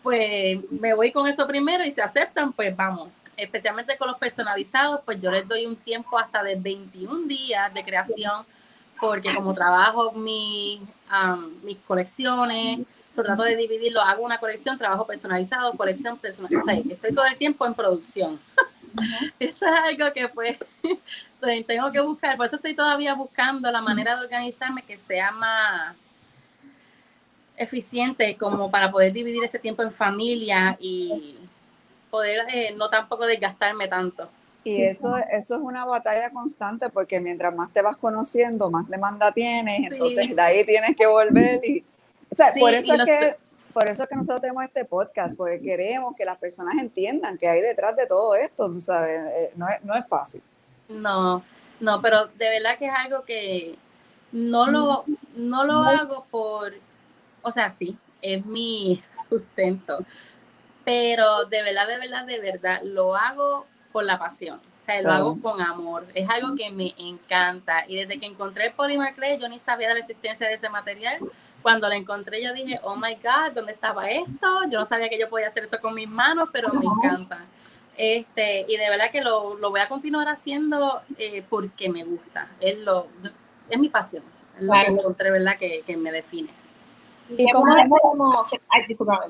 pues 0.03 0.59
me 0.71 0.93
voy 0.93 1.11
con 1.11 1.27
eso 1.27 1.47
primero 1.47 1.83
y 1.83 1.91
se 1.91 2.01
aceptan, 2.01 2.53
pues 2.53 2.75
vamos. 2.75 3.09
Especialmente 3.35 3.97
con 3.97 4.07
los 4.07 4.17
personalizados, 4.17 5.01
pues 5.05 5.19
yo 5.21 5.31
les 5.31 5.47
doy 5.47 5.65
un 5.65 5.75
tiempo 5.75 6.17
hasta 6.17 6.43
de 6.43 6.55
21 6.55 7.27
días 7.27 7.73
de 7.73 7.83
creación, 7.83 8.45
porque 8.99 9.33
como 9.35 9.53
trabajo 9.53 10.11
mi, 10.11 10.81
mis 11.63 11.77
colecciones, 11.87 12.79
so 13.11 13.23
trato 13.23 13.43
de 13.43 13.55
dividirlo, 13.55 14.01
hago 14.01 14.23
una 14.23 14.39
colección, 14.39 14.77
trabajo 14.77 15.05
personalizado, 15.05 15.73
colección 15.73 16.17
personalizada, 16.17 16.77
estoy 16.89 17.13
todo 17.13 17.25
el 17.25 17.37
tiempo 17.37 17.65
en 17.65 17.73
producción. 17.73 18.39
Eso 19.39 19.65
es 19.65 19.79
algo 19.83 20.13
que 20.13 20.27
pues 20.29 20.57
tengo 21.67 21.91
que 21.91 22.01
buscar, 22.01 22.37
por 22.37 22.45
eso 22.45 22.55
estoy 22.55 22.75
todavía 22.75 23.13
buscando 23.13 23.71
la 23.71 23.81
manera 23.81 24.15
de 24.15 24.23
organizarme 24.23 24.81
que 24.81 24.97
sea 24.97 25.31
más 25.31 25.95
eficiente 27.55 28.35
como 28.37 28.69
para 28.69 28.91
poder 28.91 29.13
dividir 29.13 29.43
ese 29.43 29.59
tiempo 29.59 29.81
en 29.83 29.91
familia 29.91 30.77
y 30.79 31.37
poder 32.09 32.45
eh, 32.53 32.73
no 32.75 32.89
tampoco 32.89 33.25
desgastarme 33.25 33.87
tanto. 33.87 34.29
Y 34.63 34.83
eso, 34.83 35.15
eso 35.31 35.55
es 35.55 35.61
una 35.61 35.85
batalla 35.85 36.29
constante 36.29 36.89
porque 36.89 37.21
mientras 37.21 37.55
más 37.55 37.71
te 37.71 37.81
vas 37.81 37.95
conociendo, 37.95 38.69
más 38.69 38.87
demanda 38.89 39.31
tienes, 39.31 39.91
entonces 39.91 40.35
de 40.35 40.41
ahí 40.41 40.65
tienes 40.65 40.95
que 40.95 41.07
volver 41.07 41.63
y... 41.65 41.83
O 42.29 42.35
sea, 42.35 42.53
por 42.59 42.73
eso 42.73 42.93
es 42.93 43.05
que 43.05 43.35
por 43.77 43.87
eso 43.87 44.01
es 44.01 44.09
que 44.09 44.15
nosotros 44.15 44.41
tenemos 44.41 44.63
este 44.63 44.85
podcast, 44.85 45.37
porque 45.37 45.61
queremos 45.61 46.15
que 46.15 46.25
las 46.25 46.39
personas 46.39 46.79
entiendan 46.79 47.37
que 47.37 47.47
hay 47.47 47.61
detrás 47.61 47.95
de 47.95 48.07
todo 48.07 48.33
esto, 48.33 48.65
tú 48.71 48.81
sabes, 48.81 49.21
eh, 49.31 49.51
no 49.55 49.69
es, 49.69 49.83
no 49.83 49.93
es 49.93 50.03
fácil. 50.07 50.41
No, 50.89 51.43
no, 51.79 52.01
pero 52.01 52.25
de 52.25 52.49
verdad 52.49 52.79
que 52.79 52.87
es 52.87 52.91
algo 52.91 53.23
que 53.23 53.75
no 54.31 54.65
lo, 54.65 55.03
no 55.35 55.63
lo 55.63 55.83
hago 55.83 56.25
por, 56.31 56.73
o 57.43 57.51
sea, 57.51 57.69
sí, 57.69 57.95
es 58.19 58.43
mi 58.47 58.99
sustento, 59.29 59.99
pero 60.83 61.45
de 61.45 61.61
verdad, 61.61 61.87
de 61.87 61.99
verdad, 61.99 62.25
de 62.25 62.39
verdad, 62.39 62.81
lo 62.81 63.15
hago 63.15 63.67
por 63.91 64.05
la 64.05 64.17
pasión. 64.17 64.57
O 64.57 64.85
sea, 64.87 65.01
lo 65.03 65.11
hago 65.11 65.39
con 65.39 65.61
amor. 65.61 66.07
Es 66.15 66.27
algo 66.29 66.55
que 66.55 66.71
me 66.71 66.95
encanta. 66.97 67.83
Y 67.87 67.97
desde 67.97 68.19
que 68.19 68.25
encontré 68.25 68.67
el 68.67 68.73
Polymer 68.73 69.13
Clay, 69.13 69.37
yo 69.37 69.49
ni 69.49 69.59
sabía 69.59 69.89
de 69.89 69.95
la 69.95 69.99
existencia 69.99 70.47
de 70.47 70.53
ese 70.53 70.69
material 70.69 71.19
cuando 71.61 71.87
la 71.89 71.95
encontré 71.95 72.43
yo 72.43 72.53
dije, 72.53 72.79
oh 72.83 72.95
my 72.95 73.15
God, 73.15 73.53
¿dónde 73.53 73.73
estaba 73.73 74.09
esto? 74.09 74.63
Yo 74.69 74.79
no 74.79 74.85
sabía 74.85 75.09
que 75.09 75.19
yo 75.19 75.29
podía 75.29 75.49
hacer 75.49 75.65
esto 75.65 75.79
con 75.81 75.93
mis 75.93 76.07
manos, 76.07 76.49
pero 76.51 76.73
me 76.73 76.85
encanta. 76.85 77.45
Este, 77.97 78.65
y 78.67 78.77
de 78.77 78.89
verdad 78.89 79.11
que 79.11 79.21
lo, 79.21 79.57
lo 79.57 79.71
voy 79.71 79.79
a 79.79 79.89
continuar 79.89 80.27
haciendo 80.27 81.01
eh, 81.17 81.43
porque 81.49 81.89
me 81.89 82.03
gusta. 82.03 82.47
Es, 82.59 82.77
lo, 82.79 83.07
es 83.69 83.79
mi 83.79 83.89
pasión. 83.89 84.23
Es 84.57 84.63
lo 84.63 84.73
que 84.73 84.91
encontré, 84.91 85.31
¿verdad? 85.31 85.57
Que, 85.57 85.81
que 85.85 85.97
me 85.97 86.11
define. 86.11 86.49
¿Y 87.29 87.51
cómo 87.51 87.75
es? 87.75 87.85
Ay, 88.69 88.85
disculpa. 88.87 89.25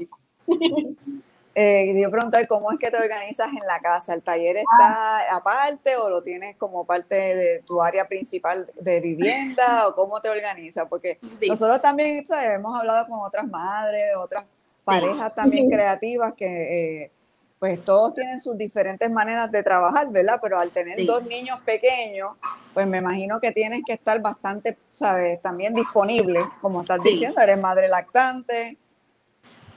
Eh, 1.59 1.99
yo 1.99 2.11
preguntar 2.11 2.45
cómo 2.45 2.71
es 2.71 2.77
que 2.77 2.91
te 2.91 2.97
organizas 2.97 3.49
en 3.49 3.65
la 3.65 3.79
casa. 3.79 4.13
¿El 4.13 4.21
taller 4.21 4.57
está 4.57 5.35
aparte 5.35 5.95
o 5.97 6.07
lo 6.07 6.21
tienes 6.21 6.55
como 6.55 6.85
parte 6.85 7.15
de 7.15 7.63
tu 7.65 7.81
área 7.81 8.07
principal 8.07 8.69
de 8.79 9.01
vivienda 9.01 9.87
o 9.87 9.95
cómo 9.95 10.21
te 10.21 10.29
organizas? 10.29 10.87
Porque 10.87 11.17
nosotros 11.47 11.81
también 11.81 12.23
hemos 12.43 12.79
hablado 12.79 13.07
con 13.07 13.21
otras 13.21 13.47
madres, 13.47 14.15
otras 14.17 14.45
parejas 14.83 15.33
también 15.33 15.67
creativas 15.67 16.35
que 16.35 17.05
eh, 17.05 17.11
pues 17.57 17.83
todos 17.83 18.13
tienen 18.13 18.37
sus 18.37 18.55
diferentes 18.55 19.09
maneras 19.09 19.51
de 19.51 19.63
trabajar, 19.63 20.11
¿verdad? 20.11 20.37
Pero 20.39 20.59
al 20.59 20.69
tener 20.69 21.03
dos 21.07 21.25
niños 21.25 21.59
pequeños, 21.61 22.33
pues 22.71 22.85
me 22.85 22.99
imagino 22.99 23.39
que 23.39 23.51
tienes 23.51 23.81
que 23.83 23.93
estar 23.93 24.21
bastante, 24.21 24.77
¿sabes? 24.91 25.41
También 25.41 25.73
disponible, 25.73 26.39
como 26.61 26.81
estás 26.81 27.01
diciendo, 27.01 27.41
eres 27.41 27.59
madre 27.59 27.87
lactante 27.87 28.77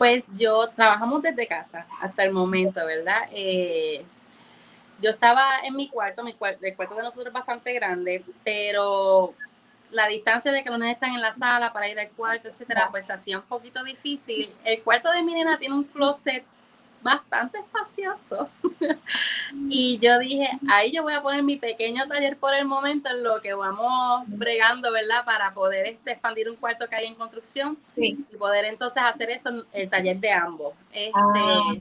pues 0.00 0.24
yo 0.38 0.66
trabajamos 0.68 1.20
desde 1.20 1.46
casa 1.46 1.86
hasta 2.00 2.24
el 2.24 2.32
momento, 2.32 2.80
¿verdad? 2.86 3.28
Eh, 3.32 4.02
yo 5.02 5.10
estaba 5.10 5.58
en 5.62 5.76
mi 5.76 5.90
cuarto, 5.90 6.22
mi 6.22 6.32
cuarto, 6.32 6.64
el 6.64 6.74
cuarto 6.74 6.94
de 6.94 7.02
nosotros 7.02 7.26
es 7.26 7.32
bastante 7.34 7.74
grande, 7.74 8.24
pero 8.42 9.34
la 9.90 10.08
distancia 10.08 10.52
de 10.52 10.64
que 10.64 10.70
los 10.70 10.78
nenes 10.78 10.94
están 10.94 11.10
en 11.10 11.20
la 11.20 11.32
sala 11.32 11.74
para 11.74 11.86
ir 11.86 12.00
al 12.00 12.08
cuarto, 12.12 12.48
etcétera, 12.48 12.88
pues 12.90 13.10
hacía 13.10 13.40
un 13.40 13.44
poquito 13.44 13.84
difícil. 13.84 14.50
El 14.64 14.82
cuarto 14.82 15.12
de 15.12 15.22
mi 15.22 15.34
nena 15.34 15.58
tiene 15.58 15.74
un 15.74 15.84
closet 15.84 16.46
bastante 17.02 17.58
espacioso. 17.58 18.48
y 19.68 19.98
yo 19.98 20.18
dije, 20.18 20.48
ahí 20.70 20.92
yo 20.92 21.02
voy 21.02 21.14
a 21.14 21.22
poner 21.22 21.42
mi 21.42 21.56
pequeño 21.56 22.06
taller 22.08 22.36
por 22.36 22.54
el 22.54 22.64
momento 22.64 23.10
en 23.10 23.22
lo 23.22 23.40
que 23.40 23.54
vamos 23.54 24.24
bregando, 24.26 24.92
¿verdad? 24.92 25.24
Para 25.24 25.52
poder 25.54 25.86
este, 25.86 26.12
expandir 26.12 26.48
un 26.48 26.56
cuarto 26.56 26.88
que 26.88 26.96
hay 26.96 27.06
en 27.06 27.14
construcción 27.14 27.78
y 27.96 28.14
poder 28.38 28.64
entonces 28.64 29.02
hacer 29.02 29.30
eso, 29.30 29.50
el 29.72 29.88
taller 29.88 30.18
de 30.18 30.32
ambos. 30.32 30.74
Este, 30.92 31.12
ah, 31.14 31.74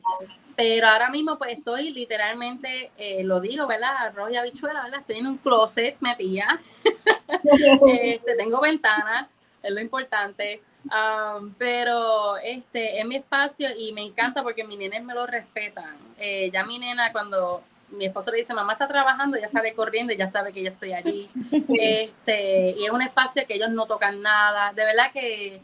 pero 0.55 0.87
ahora 0.87 1.09
mismo 1.09 1.37
pues 1.37 1.57
estoy 1.57 1.91
literalmente, 1.91 2.91
eh, 2.97 3.23
lo 3.23 3.39
digo, 3.39 3.67
¿verdad? 3.67 3.95
Arroz 3.97 4.31
y 4.31 4.37
habichuela, 4.37 4.83
¿verdad? 4.83 5.01
Estoy 5.01 5.17
en 5.17 5.27
un 5.27 5.37
closet 5.37 5.97
metida. 5.99 6.59
este, 7.87 8.35
tengo 8.35 8.59
ventanas, 8.59 9.27
es 9.63 9.71
lo 9.71 9.81
importante 9.81 10.61
Um, 10.85 11.53
pero 11.55 12.37
este 12.37 12.99
es 12.99 13.05
mi 13.05 13.17
espacio 13.17 13.67
y 13.77 13.91
me 13.91 14.01
encanta 14.01 14.43
porque 14.43 14.63
mis 14.63 14.79
nenes 14.79 15.03
me 15.03 15.13
lo 15.13 15.27
respetan. 15.27 15.97
Eh, 16.17 16.49
ya 16.53 16.63
mi 16.63 16.79
nena 16.79 17.11
cuando 17.11 17.61
mi 17.89 18.05
esposo 18.05 18.31
le 18.31 18.37
dice 18.37 18.53
mamá 18.53 18.73
está 18.73 18.87
trabajando, 18.87 19.37
ya 19.37 19.47
sale 19.47 19.73
corriendo 19.73 20.13
y 20.13 20.17
ya 20.17 20.27
sabe 20.27 20.53
que 20.53 20.63
yo 20.63 20.69
estoy 20.69 20.93
allí. 20.93 21.29
este, 21.51 22.71
y 22.71 22.85
es 22.85 22.91
un 22.91 23.01
espacio 23.01 23.45
que 23.45 23.55
ellos 23.55 23.69
no 23.71 23.87
tocan 23.87 24.21
nada. 24.21 24.71
De 24.73 24.85
verdad 24.85 25.11
que, 25.11 25.61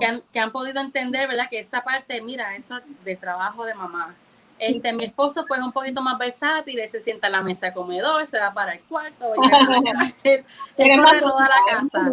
que, 0.00 0.06
han, 0.06 0.22
que 0.32 0.40
han 0.40 0.52
podido 0.52 0.80
entender, 0.80 1.28
¿verdad? 1.28 1.48
Que 1.50 1.60
esa 1.60 1.84
parte, 1.84 2.22
mira, 2.22 2.56
eso 2.56 2.80
de 3.04 3.16
trabajo 3.16 3.66
de 3.66 3.74
mamá 3.74 4.14
este, 4.58 4.92
mi 4.92 5.04
esposo 5.04 5.44
pues 5.46 5.60
un 5.60 5.72
poquito 5.72 6.00
más 6.02 6.18
versátil, 6.18 6.80
se 6.88 7.00
sienta 7.00 7.26
a 7.26 7.30
la 7.30 7.42
mesa 7.42 7.66
de 7.66 7.72
comedor, 7.72 8.26
se 8.28 8.38
va 8.38 8.52
para 8.52 8.74
el 8.74 8.80
cuarto, 8.82 9.32
él, 10.24 10.44
corre 10.76 11.20
toda 11.20 11.48
la 11.48 11.56
casa. 11.70 12.12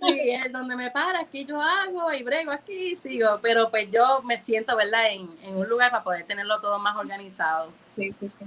Sí, 0.00 0.30
es 0.30 0.52
donde 0.52 0.76
me 0.76 0.90
para, 0.90 1.20
aquí 1.20 1.44
yo 1.44 1.60
hago 1.60 2.12
y 2.12 2.22
brego 2.22 2.52
aquí 2.52 2.92
y 2.92 2.96
sigo, 2.96 3.38
pero 3.42 3.70
pues 3.70 3.90
yo 3.90 4.22
me 4.22 4.38
siento, 4.38 4.76
¿verdad?, 4.76 5.12
en, 5.12 5.28
en 5.42 5.56
un 5.56 5.68
lugar 5.68 5.90
para 5.90 6.04
poder 6.04 6.26
tenerlo 6.26 6.60
todo 6.60 6.78
más 6.78 6.96
organizado. 6.96 7.72
Sí, 7.96 8.14
sí, 8.20 8.28
sí. 8.28 8.44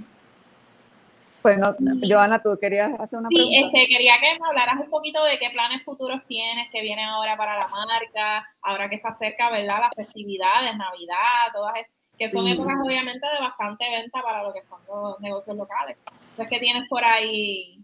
Pues 1.42 1.58
no, 1.58 1.72
Joana, 2.08 2.40
tú 2.40 2.56
querías 2.58 2.94
hacer 3.00 3.18
una 3.18 3.28
pregunta. 3.28 3.50
Sí, 3.50 3.64
este, 3.64 3.92
quería 3.92 4.14
que 4.20 4.38
me 4.38 4.46
hablaras 4.48 4.76
un 4.80 4.88
poquito 4.88 5.24
de 5.24 5.40
qué 5.40 5.50
planes 5.50 5.82
futuros 5.82 6.22
tienes, 6.28 6.70
que 6.70 6.80
vienen 6.82 7.06
ahora 7.06 7.36
para 7.36 7.58
la 7.58 7.66
marca, 7.66 8.48
ahora 8.62 8.88
que 8.88 8.96
se 8.96 9.08
acerca, 9.08 9.50
¿verdad? 9.50 9.80
Las 9.80 10.06
festividades, 10.06 10.76
Navidad, 10.76 11.50
todas 11.52 11.74
estas 11.76 12.01
que 12.22 12.28
son 12.28 12.46
épocas 12.46 12.76
obviamente 12.80 13.26
de 13.26 13.40
bastante 13.40 13.84
venta 13.90 14.22
para 14.22 14.44
lo 14.44 14.52
que 14.52 14.62
son 14.62 14.78
los 14.86 15.18
negocios 15.18 15.56
locales. 15.56 15.96
Entonces, 16.30 16.46
¿qué 16.48 16.60
tienes 16.60 16.88
por 16.88 17.04
ahí? 17.04 17.80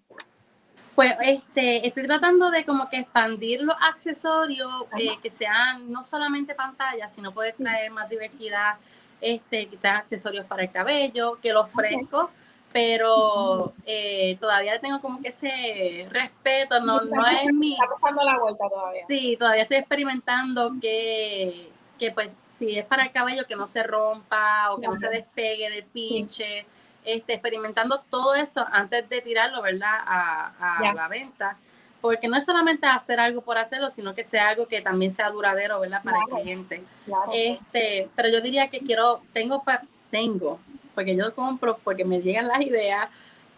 Pues 0.95 1.13
este, 1.23 1.85
estoy 1.85 2.07
tratando 2.07 2.49
de 2.53 2.65
como 2.65 2.89
que 2.89 2.99
expandir 2.99 3.63
los 3.63 3.75
accesorios, 3.81 4.71
eh, 4.97 5.19
que 5.21 5.31
sean 5.31 5.91
no 5.91 6.05
solamente 6.05 6.55
pantallas, 6.55 7.13
sino 7.13 7.33
poder 7.33 7.57
traer 7.57 7.91
más 7.91 8.09
diversidad, 8.09 8.77
este, 9.21 9.67
quizás 9.67 9.97
accesorios 9.97 10.47
para 10.47 10.63
el 10.63 10.71
cabello, 10.71 11.41
que 11.43 11.53
lo 11.53 11.63
ofrezco, 11.63 12.31
pero 12.73 13.73
eh, 13.87 14.37
todavía 14.41 14.81
tengo 14.81 15.01
como 15.01 15.21
que 15.21 15.31
ese 15.31 16.07
respeto, 16.11 16.79
no, 16.79 17.01
no 17.01 17.27
es 17.27 17.53
mi... 17.53 17.73
Está 17.73 17.89
buscando 17.91 18.23
la 18.23 18.39
vuelta 18.39 18.69
todavía. 18.69 19.05
Sí, 19.09 19.37
todavía 19.37 19.63
estoy 19.65 19.79
experimentando 19.79 20.75
que, 20.81 21.71
que 21.99 22.13
pues 22.13 22.31
si 22.59 22.79
es 22.79 22.85
para 22.85 23.05
el 23.05 23.13
cabello 23.13 23.47
que 23.47 23.57
no 23.57 23.67
se 23.67 23.83
rompa 23.83 24.73
o 24.73 24.81
que 24.81 24.89
no 24.89 24.97
se 24.97 25.09
despegue 25.09 25.71
del 25.71 25.85
pinche, 25.85 26.67
este, 27.05 27.35
experimentando 27.35 28.03
todo 28.11 28.35
eso 28.35 28.67
antes 28.71 29.09
de 29.09 29.21
tirarlo, 29.21 29.63
¿verdad? 29.63 29.99
A, 30.05 30.93
la 30.95 31.09
venta. 31.09 31.57
Porque 32.01 32.29
no 32.29 32.37
es 32.37 32.45
solamente 32.45 32.87
hacer 32.87 33.19
algo 33.19 33.41
por 33.43 33.59
hacerlo, 33.59 33.91
sino 33.91 34.15
que 34.15 34.23
sea 34.23 34.49
algo 34.49 34.67
que 34.67 34.81
también 34.81 35.11
sea 35.11 35.29
duradero, 35.29 35.81
¿verdad? 35.81 36.03
Para 36.03 36.19
el 36.19 36.43
cliente. 36.43 36.85
Este, 37.33 38.09
pero 38.15 38.29
yo 38.29 38.41
diría 38.41 38.69
que 38.69 38.81
quiero, 38.81 39.23
tengo, 39.33 39.63
tengo, 40.11 40.61
porque 40.95 41.17
yo 41.17 41.35
compro 41.35 41.79
porque 41.83 42.05
me 42.05 42.21
llegan 42.21 42.47
las 42.47 42.61
ideas, 42.61 43.07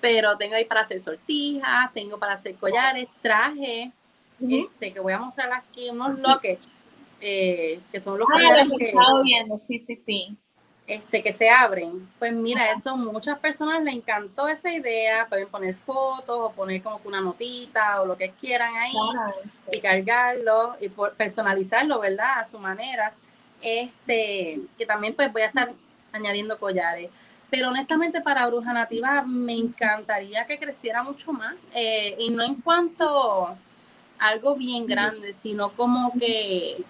pero 0.00 0.36
tengo 0.38 0.54
ahí 0.54 0.64
para 0.64 0.82
hacer 0.82 1.02
sortijas, 1.02 1.92
tengo 1.92 2.18
para 2.18 2.34
hacer 2.34 2.54
collares, 2.56 3.08
trajes, 3.20 3.90
este, 4.40 4.92
que 4.92 5.00
voy 5.00 5.12
a 5.12 5.18
mostrar 5.18 5.52
aquí, 5.52 5.90
unos 5.90 6.18
lockets 6.20 6.79
eh, 7.20 7.80
que 7.92 8.00
son 8.00 8.18
los 8.18 8.28
ah, 8.32 8.62
que, 8.78 8.92
viendo. 9.22 9.58
Sí, 9.58 9.78
sí, 9.78 9.96
sí. 9.96 10.36
Este, 10.86 11.22
que 11.22 11.32
se 11.32 11.48
abren. 11.48 12.08
Pues 12.18 12.32
mira, 12.32 12.72
eso 12.72 12.96
muchas 12.96 13.38
personas 13.38 13.82
le 13.84 13.92
encantó 13.92 14.48
esa 14.48 14.72
idea. 14.72 15.26
Pueden 15.28 15.48
poner 15.48 15.76
fotos 15.76 16.36
o 16.36 16.52
poner 16.52 16.82
como 16.82 17.00
una 17.04 17.20
notita 17.20 18.02
o 18.02 18.06
lo 18.06 18.16
que 18.16 18.30
quieran 18.40 18.74
ahí 18.74 18.92
y 19.72 19.80
cargarlo 19.80 20.76
y 20.80 20.88
personalizarlo, 20.88 22.00
¿verdad? 22.00 22.40
A 22.40 22.48
su 22.48 22.58
manera. 22.58 23.14
Este, 23.62 24.60
que 24.78 24.86
también 24.86 25.14
pues 25.14 25.32
voy 25.32 25.42
a 25.42 25.46
estar 25.46 25.72
añadiendo 26.12 26.58
collares. 26.58 27.10
Pero 27.50 27.68
honestamente 27.68 28.20
para 28.20 28.46
Bruja 28.46 28.72
Nativa 28.72 29.22
me 29.22 29.54
encantaría 29.54 30.46
que 30.46 30.58
creciera 30.58 31.02
mucho 31.02 31.32
más. 31.32 31.54
Eh, 31.72 32.16
y 32.18 32.30
no 32.30 32.44
en 32.44 32.56
cuanto 32.56 33.56
algo 34.18 34.54
bien 34.54 34.86
grande, 34.86 35.34
sino 35.34 35.70
como 35.70 36.12
que 36.18 36.84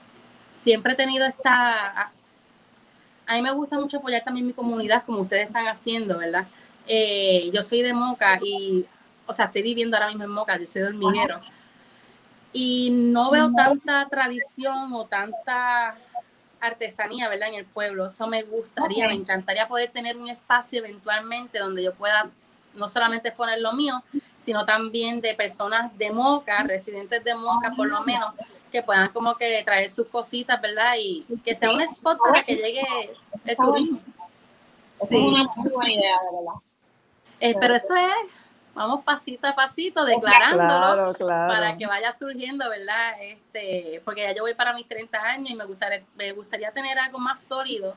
siempre 0.63 0.93
he 0.93 0.97
tenido 0.97 1.27
esta... 1.27 2.13
A 3.27 3.35
mí 3.35 3.43
me 3.43 3.53
gusta 3.53 3.77
mucho 3.77 3.99
apoyar 3.99 4.25
también 4.25 4.47
mi 4.47 4.53
comunidad 4.53 5.05
como 5.05 5.21
ustedes 5.21 5.47
están 5.47 5.67
haciendo, 5.69 6.19
¿verdad? 6.19 6.47
Eh, 6.87 7.51
yo 7.53 7.63
soy 7.63 7.83
de 7.83 7.95
Moca 7.95 8.41
y, 8.43 8.85
o 9.27 9.33
sea, 9.33 9.47
estoy 9.47 9.63
viviendo 9.63 9.97
ahora 9.97 10.09
mismo 10.09 10.25
en 10.25 10.31
Moca, 10.31 10.59
yo 10.59 10.67
soy 10.67 10.83
hormiguero. 10.83 11.41
Y 12.53 12.91
no 12.91 13.31
veo 13.31 13.53
tanta 13.55 14.09
tradición 14.09 14.93
o 14.93 15.07
tanta 15.07 15.97
artesanía, 16.61 17.29
¿verdad? 17.29 17.51
En 17.51 17.55
el 17.55 17.65
pueblo. 17.65 18.07
Eso 18.07 18.27
me 18.27 18.43
gustaría, 18.43 19.07
me 19.07 19.15
encantaría 19.15 19.69
poder 19.69 19.91
tener 19.91 20.17
un 20.17 20.29
espacio 20.29 20.81
eventualmente 20.81 21.61
donde 21.61 21.85
yo 21.85 21.95
pueda 21.95 22.29
no 22.75 22.89
solamente 22.89 23.29
exponer 23.29 23.61
lo 23.61 23.73
mío, 23.73 24.03
sino 24.39 24.65
también 24.65 25.21
de 25.21 25.35
personas 25.35 25.97
de 25.99 26.11
Moca, 26.11 26.63
residentes 26.65 27.23
de 27.25 27.35
Moca 27.35 27.73
por 27.77 27.89
lo 27.89 28.03
menos, 28.03 28.35
que 28.71 28.83
puedan 28.83 29.13
como 29.13 29.35
que 29.37 29.63
traer 29.65 29.91
sus 29.91 30.07
cositas, 30.07 30.61
¿verdad? 30.61 30.95
Y 30.99 31.25
que 31.45 31.55
sea 31.55 31.71
un 31.71 31.81
spot 31.83 32.19
para 32.19 32.43
que 32.43 32.57
llegue 32.57 32.83
el 33.45 33.57
turismo. 33.57 33.99
Sí. 35.09 35.17
Es 35.17 35.23
una 35.23 35.45
muy 35.45 35.73
buena 35.73 35.93
idea, 35.93 36.17
de 36.31 36.37
verdad. 36.37 36.61
Eh, 37.41 37.55
pero 37.59 37.75
eso 37.75 37.95
es, 37.97 38.33
vamos 38.75 39.03
pasito 39.03 39.47
a 39.47 39.55
pasito, 39.55 40.05
declarándolo 40.05 41.15
para 41.19 41.77
que 41.77 41.87
vaya 41.87 42.15
surgiendo, 42.17 42.69
¿verdad? 42.69 43.15
Este, 43.23 44.03
porque 44.05 44.23
ya 44.23 44.35
yo 44.35 44.43
voy 44.43 44.55
para 44.55 44.75
mis 44.75 44.87
30 44.87 45.19
años 45.19 45.51
y 45.51 45.55
me 45.55 45.65
gustaría, 45.65 46.03
me 46.17 46.33
gustaría 46.33 46.71
tener 46.71 46.99
algo 46.99 47.19
más 47.19 47.43
sólido 47.43 47.97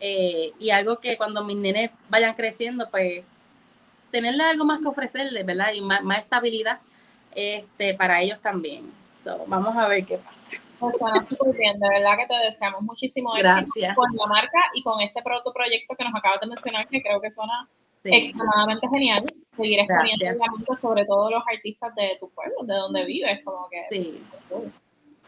eh, 0.00 0.52
y 0.58 0.70
algo 0.70 0.98
que 0.98 1.16
cuando 1.18 1.44
mis 1.44 1.56
nenes 1.56 1.90
vayan 2.08 2.34
creciendo, 2.34 2.88
pues 2.90 3.24
tenerle 4.10 4.44
algo 4.44 4.64
más 4.64 4.80
que 4.80 4.88
ofrecerles, 4.88 5.44
¿verdad? 5.44 5.72
Y 5.74 5.82
más, 5.82 6.02
más 6.02 6.20
estabilidad 6.20 6.80
este, 7.34 7.92
para 7.92 8.22
ellos 8.22 8.40
también 8.40 8.90
vamos 9.46 9.76
a 9.76 9.88
ver 9.88 10.04
qué 10.04 10.18
pasa. 10.18 10.38
Pues 10.78 10.96
suena 10.96 11.24
súper 11.26 11.56
bien, 11.56 11.78
de 11.80 11.88
verdad 11.88 12.16
que 12.16 12.26
te 12.26 12.38
deseamos 12.44 12.82
muchísimo 12.82 13.36
éxito 13.36 13.94
con 13.96 14.14
la 14.14 14.26
marca 14.26 14.58
y 14.74 14.82
con 14.82 15.00
este 15.00 15.22
producto 15.22 15.52
proyecto 15.52 15.94
que 15.96 16.04
nos 16.04 16.14
acabas 16.14 16.40
de 16.40 16.46
mencionar, 16.46 16.86
que 16.86 17.02
creo 17.02 17.20
que 17.20 17.30
suena 17.30 17.68
extremadamente 18.04 18.88
genial. 18.88 19.24
Seguir 19.56 19.80
exponiendo 19.80 20.76
sobre 20.76 21.04
todo 21.04 21.30
los 21.30 21.42
artistas 21.52 21.92
de 21.96 22.16
tu 22.20 22.30
pueblo, 22.30 22.62
de 22.62 22.74
donde 22.74 23.04
vives, 23.04 23.40
como 23.44 23.68
que. 23.68 23.86
Sí. 23.90 24.22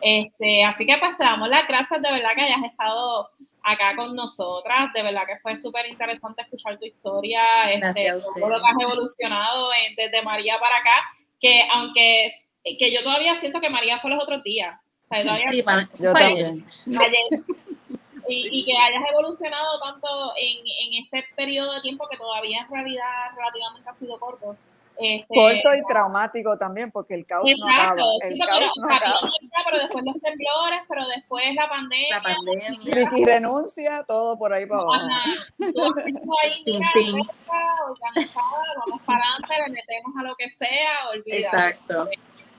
Este, 0.01 0.65
así 0.65 0.87
que 0.87 0.97
pues 0.99 1.17
te 1.19 1.25
damos 1.25 1.49
las 1.49 1.69
gracias 1.69 2.01
de 2.01 2.11
verdad 2.11 2.31
que 2.35 2.41
hayas 2.43 2.63
estado 2.63 3.29
acá 3.63 3.97
con 3.97 4.15
nosotras. 4.15 4.93
De 4.95 5.03
verdad 5.03 5.23
que 5.27 5.39
fue 5.41 5.57
súper 5.57 5.87
interesante 5.87 6.43
escuchar 6.43 6.79
tu 6.79 6.87
historia, 6.87 7.71
este, 7.73 8.13
todo 8.19 8.49
lo 8.49 8.61
que 8.61 8.67
has 8.67 8.81
evolucionado 8.81 9.69
desde 9.97 10.23
María 10.23 10.59
para 10.61 10.77
acá, 10.77 10.95
que 11.41 11.63
aunque 11.75 12.31
que 12.65 12.93
yo 12.93 13.03
todavía 13.03 13.37
siento 13.37 13.61
que 13.61 13.71
María 13.71 13.99
fue 13.99 14.11
los 14.11 14.23
otros 14.23 14.43
días. 14.43 14.79
sí, 15.13 15.29
yo 15.99 16.13
también. 16.13 16.67
Y, 18.29 18.61
y, 18.61 18.65
que 18.65 18.79
hayas 18.79 19.03
evolucionado 19.11 19.81
tanto 19.81 20.07
en, 20.37 20.59
en 20.59 21.03
este 21.03 21.25
periodo 21.35 21.75
de 21.75 21.81
tiempo 21.81 22.07
que 22.09 22.17
todavía 22.17 22.61
en 22.61 22.71
realidad 22.71 23.35
relativamente 23.37 23.91
ha 23.91 23.95
sido 23.95 24.21
corto 24.21 24.57
este, 25.01 25.35
Corto 25.35 25.75
y 25.75 25.83
traumático 25.89 26.59
también, 26.59 26.91
porque 26.91 27.15
el 27.15 27.25
caos 27.25 27.51
no 27.59 27.67
acaba. 27.67 28.03
El 28.23 28.39
caos 28.39 28.73
no 28.77 28.95
acaba. 28.95 29.19
Pero 29.65 29.79
después 29.79 30.05
los 30.05 30.21
temblores, 30.21 30.81
pero 30.89 31.09
después 31.09 31.55
la 31.55 31.69
pandemia. 31.69 32.17
La 32.17 32.23
pandemia. 32.23 32.93
Ricky 32.93 33.25
renuncia, 33.25 34.05
todo 34.05 34.39
por 34.39 34.53
ahí 34.53 34.67
para 34.67 34.83
abajo. 34.83 35.07
ahí, 36.43 36.65
organizada, 37.89 38.75
vamos 38.87 39.01
para 39.07 39.25
adelante, 39.25 39.55
le 39.67 39.73
metemos 39.73 40.17
a 40.19 40.23
lo 40.23 40.37
que 40.37 40.49
sea, 40.51 41.09
olvídate. 41.13 41.57
Exacto. 41.57 42.09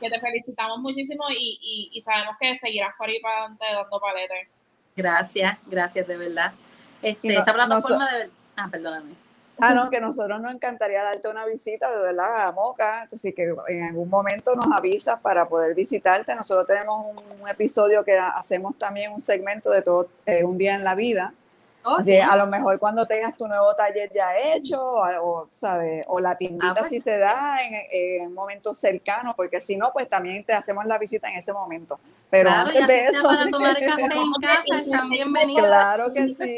Que 0.02 0.10
te 0.10 0.20
felicitamos 0.20 0.80
muchísimo 0.80 1.24
y, 1.30 1.60
y, 1.62 1.90
y 1.94 2.02
sabemos 2.02 2.36
que 2.40 2.58
seguirás 2.58 2.94
por 2.98 3.08
ahí 3.08 3.22
para 3.22 3.42
adelante 3.42 3.66
dando 3.72 4.00
paletes. 4.00 4.48
Gracias, 4.96 5.58
gracias 5.68 6.08
de 6.08 6.18
verdad. 6.18 6.54
Este, 7.02 7.36
esta 7.36 7.54
plataforma 7.54 8.12
de... 8.12 8.30
Ah, 8.56 8.68
perdóname. 8.70 9.16
Ah, 9.64 9.76
no, 9.76 9.92
que 9.92 10.00
nosotros 10.00 10.42
nos 10.42 10.56
encantaría 10.56 11.04
darte 11.04 11.28
una 11.28 11.46
visita, 11.46 11.92
de 11.92 12.00
verdad, 12.02 12.48
a 12.48 12.52
Moca. 12.52 13.04
Así 13.12 13.32
que 13.32 13.54
en 13.68 13.84
algún 13.84 14.10
momento 14.10 14.56
nos 14.56 14.66
avisas 14.72 15.20
para 15.20 15.48
poder 15.48 15.76
visitarte. 15.76 16.34
Nosotros 16.34 16.66
tenemos 16.66 17.06
un, 17.40 17.48
episodio 17.48 18.04
que 18.04 18.18
hacemos 18.18 18.78
también 18.78 19.12
un 19.12 19.20
segmento 19.20 19.70
de 19.70 19.82
todo 19.82 20.10
eh, 20.26 20.44
un 20.44 20.58
día 20.58 20.74
en 20.74 20.84
la 20.84 20.96
vida. 20.96 21.34
Oh, 21.84 21.98
así, 21.98 22.18
a 22.18 22.36
lo 22.36 22.46
mejor 22.46 22.78
cuando 22.80 23.06
tengas 23.06 23.36
tu 23.36 23.48
nuevo 23.48 23.74
taller 23.76 24.12
ya 24.14 24.36
hecho, 24.38 24.80
o, 24.84 25.48
¿sabes? 25.50 26.06
o 26.08 26.20
la 26.20 26.38
tiendita 26.38 26.72
ah, 26.72 26.76
pues. 26.78 26.90
si 26.90 27.00
se 27.00 27.18
da 27.18 27.58
en, 27.64 28.28
un 28.28 28.34
momento 28.34 28.74
cercano, 28.74 29.34
porque 29.36 29.60
si 29.60 29.78
no, 29.78 29.92
pues 29.92 30.08
también 30.08 30.44
te 30.44 30.54
hacemos 30.54 30.86
la 30.86 30.98
visita 30.98 31.30
en 31.30 31.40
ese 31.40 31.54
momento. 31.54 32.00
Pero 32.30 32.50
antes 32.50 32.86
de 32.88 33.06
eso. 33.06 33.28
Para 33.28 33.50
tomar 33.50 33.80
café 33.80 34.04
en 34.04 34.32
casa, 34.42 34.98
también 35.00 35.34
Claro 35.56 36.14
que 36.14 36.30
sí. 36.30 36.56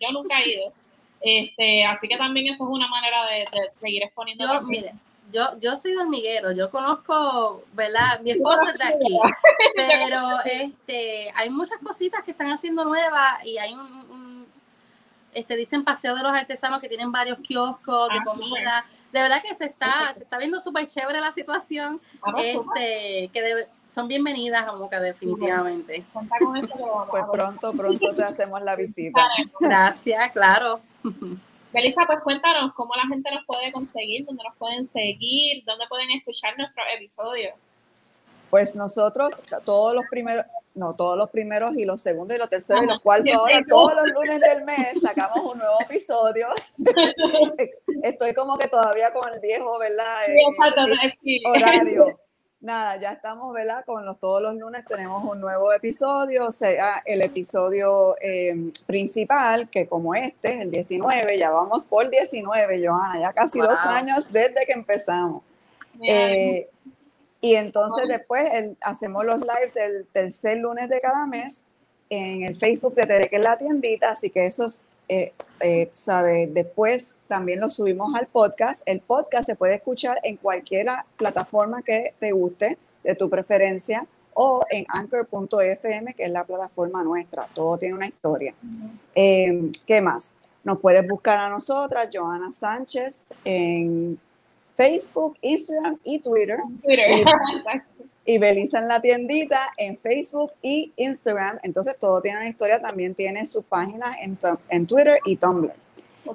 yo 0.00 0.12
nunca 0.12 0.40
he 0.40 0.50
ido. 0.50 0.72
Este, 1.20 1.84
así 1.84 2.06
que 2.06 2.16
también 2.16 2.46
eso 2.48 2.64
es 2.64 2.70
una 2.70 2.88
manera 2.88 3.24
de, 3.26 3.46
seguir 3.74 4.04
exponiendo. 4.04 4.44
Yo, 4.46 4.60
mire, 4.62 4.92
yo, 5.32 5.58
yo 5.60 5.76
soy 5.76 5.92
de 5.92 5.98
hormiguero, 5.98 6.52
yo 6.52 6.70
conozco, 6.70 7.64
¿verdad? 7.72 8.20
Mi 8.20 8.32
esposo 8.32 8.68
es 8.68 8.78
de 8.78 8.84
aquí, 8.84 9.18
pero 9.76 10.20
este, 10.44 11.30
hay 11.34 11.50
muchas 11.50 11.78
cositas 11.80 12.22
que 12.24 12.30
están 12.30 12.50
haciendo 12.50 12.84
nuevas 12.84 13.44
y 13.44 13.58
hay 13.58 13.74
un, 13.74 14.46
este, 15.32 15.56
dicen 15.56 15.84
paseo 15.84 16.14
de 16.14 16.22
los 16.22 16.32
artesanos 16.32 16.80
que 16.80 16.88
tienen 16.88 17.12
varios 17.12 17.38
kioscos 17.40 18.08
de 18.10 18.18
ah, 18.18 18.24
comida. 18.24 18.84
De 19.12 19.20
verdad 19.20 19.42
que 19.42 19.54
se 19.54 19.66
está, 19.66 20.12
se 20.14 20.22
está 20.24 20.38
viendo 20.38 20.60
súper 20.60 20.86
chévere 20.88 21.20
la 21.20 21.32
situación. 21.32 22.00
Ah, 22.22 22.32
este, 22.42 23.30
que 23.32 23.66
son 23.94 24.08
bienvenidas 24.08 24.66
a 24.66 24.72
Moca, 24.72 25.00
definitivamente. 25.00 26.04
Pues 27.10 27.24
pronto, 27.32 27.72
pronto 27.72 28.14
te 28.14 28.22
hacemos 28.22 28.62
la 28.62 28.76
visita. 28.76 29.26
Gracias, 29.60 30.32
claro. 30.32 30.80
Belisa, 31.72 32.02
pues 32.06 32.20
cuéntanos 32.22 32.72
cómo 32.74 32.94
la 32.94 33.06
gente 33.08 33.30
nos 33.30 33.44
puede 33.44 33.72
conseguir, 33.72 34.24
dónde 34.24 34.42
nos 34.44 34.56
pueden 34.56 34.86
seguir, 34.86 35.64
dónde 35.64 35.84
pueden 35.88 36.10
escuchar 36.12 36.56
nuestros 36.56 36.86
episodios. 36.96 37.54
Pues 38.50 38.76
nosotros, 38.76 39.42
todos 39.64 39.92
los 39.92 40.04
primeros, 40.08 40.46
no, 40.74 40.94
todos 40.94 41.18
los 41.18 41.28
primeros 41.30 41.76
y 41.76 41.84
los 41.84 42.00
segundos 42.00 42.36
y 42.36 42.38
los 42.38 42.48
terceros 42.48 42.84
y 42.84 42.86
los 42.86 43.00
cuartos, 43.00 43.32
ahora 43.34 43.60
todos 43.68 43.94
los 43.94 44.06
lunes 44.14 44.40
del 44.40 44.64
mes 44.64 45.00
sacamos 45.00 45.52
un 45.52 45.58
nuevo 45.58 45.80
episodio. 45.80 46.48
Estoy 48.02 48.32
como 48.34 48.56
que 48.56 48.68
todavía 48.68 49.12
con 49.12 49.32
el 49.32 49.40
viejo, 49.40 49.78
¿verdad? 49.78 50.26
Horario 51.44 52.20
nada, 52.60 52.96
ya 52.96 53.12
estamos, 53.12 53.52
¿verdad? 53.52 53.84
Con 53.84 54.04
los, 54.04 54.18
todos 54.18 54.42
los 54.42 54.54
lunes 54.54 54.84
tenemos 54.86 55.24
un 55.24 55.40
nuevo 55.40 55.72
episodio, 55.72 56.50
sea, 56.52 57.02
el 57.04 57.22
episodio 57.22 58.16
em, 58.20 58.72
principal, 58.86 59.68
que 59.68 59.86
como 59.86 60.14
este, 60.14 60.62
el 60.62 60.70
19, 60.70 61.38
ya 61.38 61.50
vamos 61.50 61.84
por 61.84 62.08
19, 62.08 62.86
Johanna, 62.86 63.20
ya 63.20 63.32
casi 63.32 63.60
dos 63.60 63.78
años 63.80 64.30
desde 64.32 64.66
que 64.66 64.72
empezamos. 64.72 65.42
Eh, 66.02 66.68
y 67.40 67.54
entonces 67.54 68.08
después 68.08 68.48
hacemos 68.80 69.24
los 69.24 69.40
lives 69.40 69.76
el 69.76 70.06
tercer 70.12 70.58
lunes 70.58 70.88
de 70.88 71.00
cada 71.00 71.26
mes 71.26 71.66
en 72.10 72.42
el 72.42 72.56
Facebook 72.56 72.94
de 72.94 73.06
Tere, 73.06 73.28
que 73.28 73.36
es 73.36 73.42
la 73.42 73.56
tiendita, 73.56 74.10
así 74.10 74.30
que 74.30 74.46
eso 74.46 74.66
es 74.66 74.82
eh, 75.08 75.32
eh, 75.60 75.88
sabe, 75.92 76.48
después 76.48 77.14
también 77.28 77.60
lo 77.60 77.68
subimos 77.68 78.14
al 78.14 78.26
podcast. 78.26 78.82
El 78.86 79.00
podcast 79.00 79.46
se 79.46 79.56
puede 79.56 79.76
escuchar 79.76 80.20
en 80.22 80.36
cualquier 80.36 80.88
plataforma 81.16 81.82
que 81.82 82.14
te 82.18 82.32
guste, 82.32 82.78
de 83.02 83.14
tu 83.14 83.30
preferencia, 83.30 84.06
o 84.34 84.66
en 84.70 84.84
anchor.fm, 84.88 86.14
que 86.14 86.24
es 86.24 86.30
la 86.30 86.44
plataforma 86.44 87.02
nuestra. 87.02 87.46
Todo 87.54 87.78
tiene 87.78 87.94
una 87.94 88.06
historia. 88.06 88.54
Eh, 89.14 89.70
¿Qué 89.86 90.00
más? 90.00 90.34
Nos 90.62 90.78
puedes 90.80 91.06
buscar 91.08 91.40
a 91.40 91.48
nosotras, 91.48 92.08
Joana 92.12 92.52
Sánchez, 92.52 93.22
en 93.44 94.18
Facebook, 94.76 95.38
Instagram 95.40 95.98
y 96.04 96.18
Twitter. 96.18 96.58
Twitter. 96.82 97.06
y 97.95 97.95
Belisa 98.38 98.78
en 98.78 98.88
la 98.88 99.00
tiendita 99.00 99.70
en 99.76 99.96
Facebook 99.96 100.52
y 100.62 100.92
Instagram. 100.96 101.58
Entonces 101.62 101.98
todo 101.98 102.20
tiene 102.20 102.38
una 102.38 102.48
historia, 102.48 102.80
también 102.80 103.14
tiene 103.14 103.46
sus 103.46 103.64
páginas 103.64 104.16
en, 104.20 104.38
en 104.68 104.86
Twitter 104.86 105.18
y 105.24 105.36
Tumblr. 105.36 105.72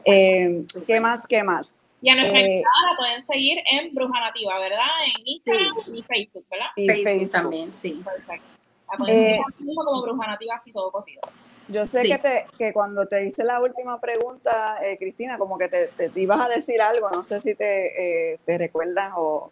Eh, 0.06 0.66
¿Qué 0.88 1.00
más? 1.00 1.28
¿Qué 1.28 1.44
más? 1.44 1.76
Y 2.02 2.10
a 2.10 2.16
nuestra 2.16 2.40
eh, 2.40 2.64
la 2.64 2.98
pueden 2.98 3.22
seguir 3.22 3.60
en 3.72 3.94
Bruja 3.94 4.20
Nativa, 4.20 4.60
¿verdad? 4.60 4.88
En 5.06 5.22
Instagram 5.24 5.76
y 5.94 6.02
Facebook, 6.02 6.46
¿verdad? 6.50 6.66
Y 6.76 6.88
Facebook, 6.88 7.32
también, 7.32 7.72
sí. 7.80 8.02
Perfecto. 8.04 8.48
La 8.92 8.98
pueden 8.98 9.18
eh, 9.18 9.40
seguir 9.58 9.76
como 9.76 10.02
Bruja 10.02 10.28
Nativa, 10.28 10.56
así 10.56 10.72
todo 10.72 10.92
cogido. 10.92 11.22
Yo 11.68 11.86
sé 11.86 12.04
que, 12.04 12.18
te, 12.18 12.48
que 12.58 12.74
cuando 12.74 13.06
te 13.06 13.24
hice 13.24 13.44
la 13.44 13.62
última 13.62 14.02
pregunta, 14.02 14.80
eh, 14.84 14.98
Cristina, 14.98 15.38
como 15.38 15.58
que 15.58 15.70
te, 15.70 15.88
te, 15.88 16.12
ibas 16.20 16.44
a 16.44 16.50
decir 16.50 16.82
algo, 16.82 17.10
no 17.12 17.22
sé 17.22 17.40
si 17.40 17.56
te, 17.56 18.40
te 18.44 18.58
recuerdas 18.58 19.14
o, 19.16 19.52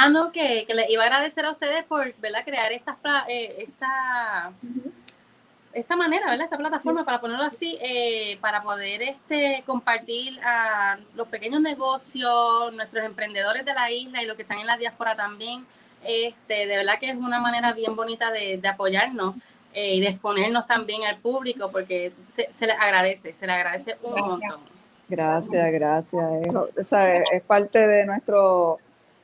Ah, 0.00 0.10
no, 0.10 0.30
que, 0.30 0.64
que 0.64 0.74
les 0.74 0.88
iba 0.90 1.02
a 1.02 1.06
agradecer 1.06 1.44
a 1.44 1.50
ustedes 1.50 1.84
por 1.84 2.14
¿verdad? 2.18 2.44
crear 2.44 2.70
esta, 2.70 2.96
eh, 3.26 3.64
esta, 3.66 4.52
esta 5.72 5.96
manera, 5.96 6.30
¿verdad? 6.30 6.44
esta 6.44 6.56
plataforma, 6.56 7.04
para 7.04 7.20
ponerlo 7.20 7.42
así, 7.42 7.76
eh, 7.82 8.38
para 8.40 8.62
poder 8.62 9.02
este, 9.02 9.64
compartir 9.66 10.38
a 10.44 10.98
los 11.16 11.26
pequeños 11.26 11.60
negocios, 11.60 12.72
nuestros 12.76 13.04
emprendedores 13.04 13.64
de 13.64 13.74
la 13.74 13.90
isla 13.90 14.22
y 14.22 14.26
los 14.26 14.36
que 14.36 14.42
están 14.42 14.60
en 14.60 14.68
la 14.68 14.76
diáspora 14.76 15.16
también. 15.16 15.66
Este, 16.04 16.68
de 16.68 16.76
verdad 16.76 17.00
que 17.00 17.10
es 17.10 17.16
una 17.16 17.40
manera 17.40 17.72
bien 17.72 17.96
bonita 17.96 18.30
de, 18.30 18.60
apoyarnos 18.68 19.34
eh, 19.74 19.96
y 19.96 20.00
de 20.00 20.10
exponernos 20.10 20.64
también 20.68 21.02
al 21.06 21.18
público, 21.18 21.72
porque 21.72 22.12
se, 22.36 22.48
se 22.56 22.66
les 22.68 22.78
agradece, 22.78 23.34
se 23.34 23.46
les 23.48 23.56
agradece 23.56 23.96
un 24.04 24.20
montón. 24.20 24.60
Gracias, 25.08 25.72
gracias. 25.72 26.24
Es, 26.76 26.92
es 27.32 27.42
parte 27.42 27.84
de 27.84 28.06
nuestro 28.06 28.78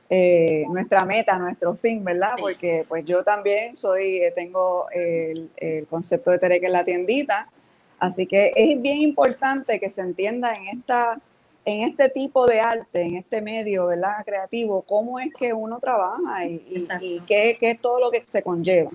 eh, 0.07 0.65
nuestra 0.69 1.03
meta, 1.03 1.37
nuestro 1.39 1.73
fin, 1.75 2.03
¿verdad? 2.03 2.33
Porque 2.39 2.85
pues 2.87 3.05
yo 3.05 3.23
también 3.23 3.73
soy, 3.73 4.17
eh, 4.17 4.31
tengo 4.35 4.85
el, 4.91 5.49
concepto 5.89 6.29
de 6.29 6.37
Tereque 6.37 6.67
en 6.67 6.73
la 6.73 6.85
tiendita, 6.85 7.49
así 7.97 8.27
que 8.27 8.53
es 8.55 8.79
bien 8.79 8.97
importante 8.97 9.79
que 9.79 9.89
se 9.89 10.01
entienda 10.01 10.53
en 10.53 10.67
esta 10.67 11.19
en 11.67 11.81
este 11.81 12.09
tipo 12.09 12.45
de 12.45 12.59
arte, 12.59 13.01
en 13.01 13.15
este 13.15 13.41
medio, 13.41 13.87
¿verdad? 13.87 14.23
Creativo, 14.23 14.83
cómo 14.83 15.19
es 15.19 15.33
que 15.33 15.51
uno 15.51 15.79
trabaja 15.79 16.45
y, 16.45 16.87
qué, 17.25 17.57
es 17.59 17.81
todo 17.81 17.99
lo 17.99 18.11
que 18.11 18.21
se 18.23 18.43
conlleva. 18.43 18.91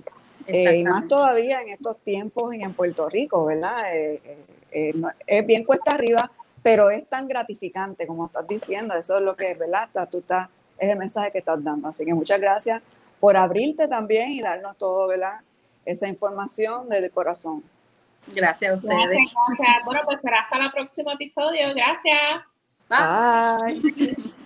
Eh, 0.47 0.77
y 0.77 0.83
más 0.85 1.05
todavía 1.09 1.61
en 1.61 1.67
estos 1.67 1.97
tiempos 1.97 2.55
y 2.55 2.61
en 2.61 2.73
Puerto 2.73 3.09
Rico, 3.09 3.43
¿verdad? 3.43 3.93
es 3.93 5.45
bien 5.45 5.65
cuesta 5.65 5.95
arriba, 5.95 6.31
pero 6.63 6.89
es 6.89 7.05
tan 7.07 7.27
gratificante 7.27 8.07
como 8.07 8.27
estás 8.27 8.47
diciendo, 8.47 8.93
eso 8.95 9.17
es 9.17 9.23
lo 9.23 9.35
que 9.35 9.51
es, 9.51 9.59
¿verdad? 9.59 9.89
Tú 10.09 10.19
estás 10.19 10.47
es 10.81 10.89
el 10.89 10.97
mensaje 10.97 11.31
que 11.31 11.37
estás 11.37 11.63
dando. 11.63 11.87
Así 11.87 12.03
que 12.03 12.13
muchas 12.13 12.41
gracias 12.41 12.81
por 13.19 13.37
abrirte 13.37 13.87
también 13.87 14.31
y 14.31 14.41
darnos 14.41 14.75
todo, 14.77 15.07
¿verdad? 15.07 15.39
Esa 15.85 16.07
información 16.07 16.89
desde 16.89 17.05
el 17.05 17.11
corazón. 17.11 17.63
Gracias 18.33 18.73
a 18.73 18.75
ustedes. 18.75 19.33
Gracias, 19.57 19.85
Bueno, 19.85 20.01
pues 20.05 20.21
será 20.21 20.41
hasta 20.41 20.57
el 20.57 20.71
próximo 20.71 21.11
episodio. 21.11 21.73
Gracias. 21.75 22.41
Bye. 22.89 24.33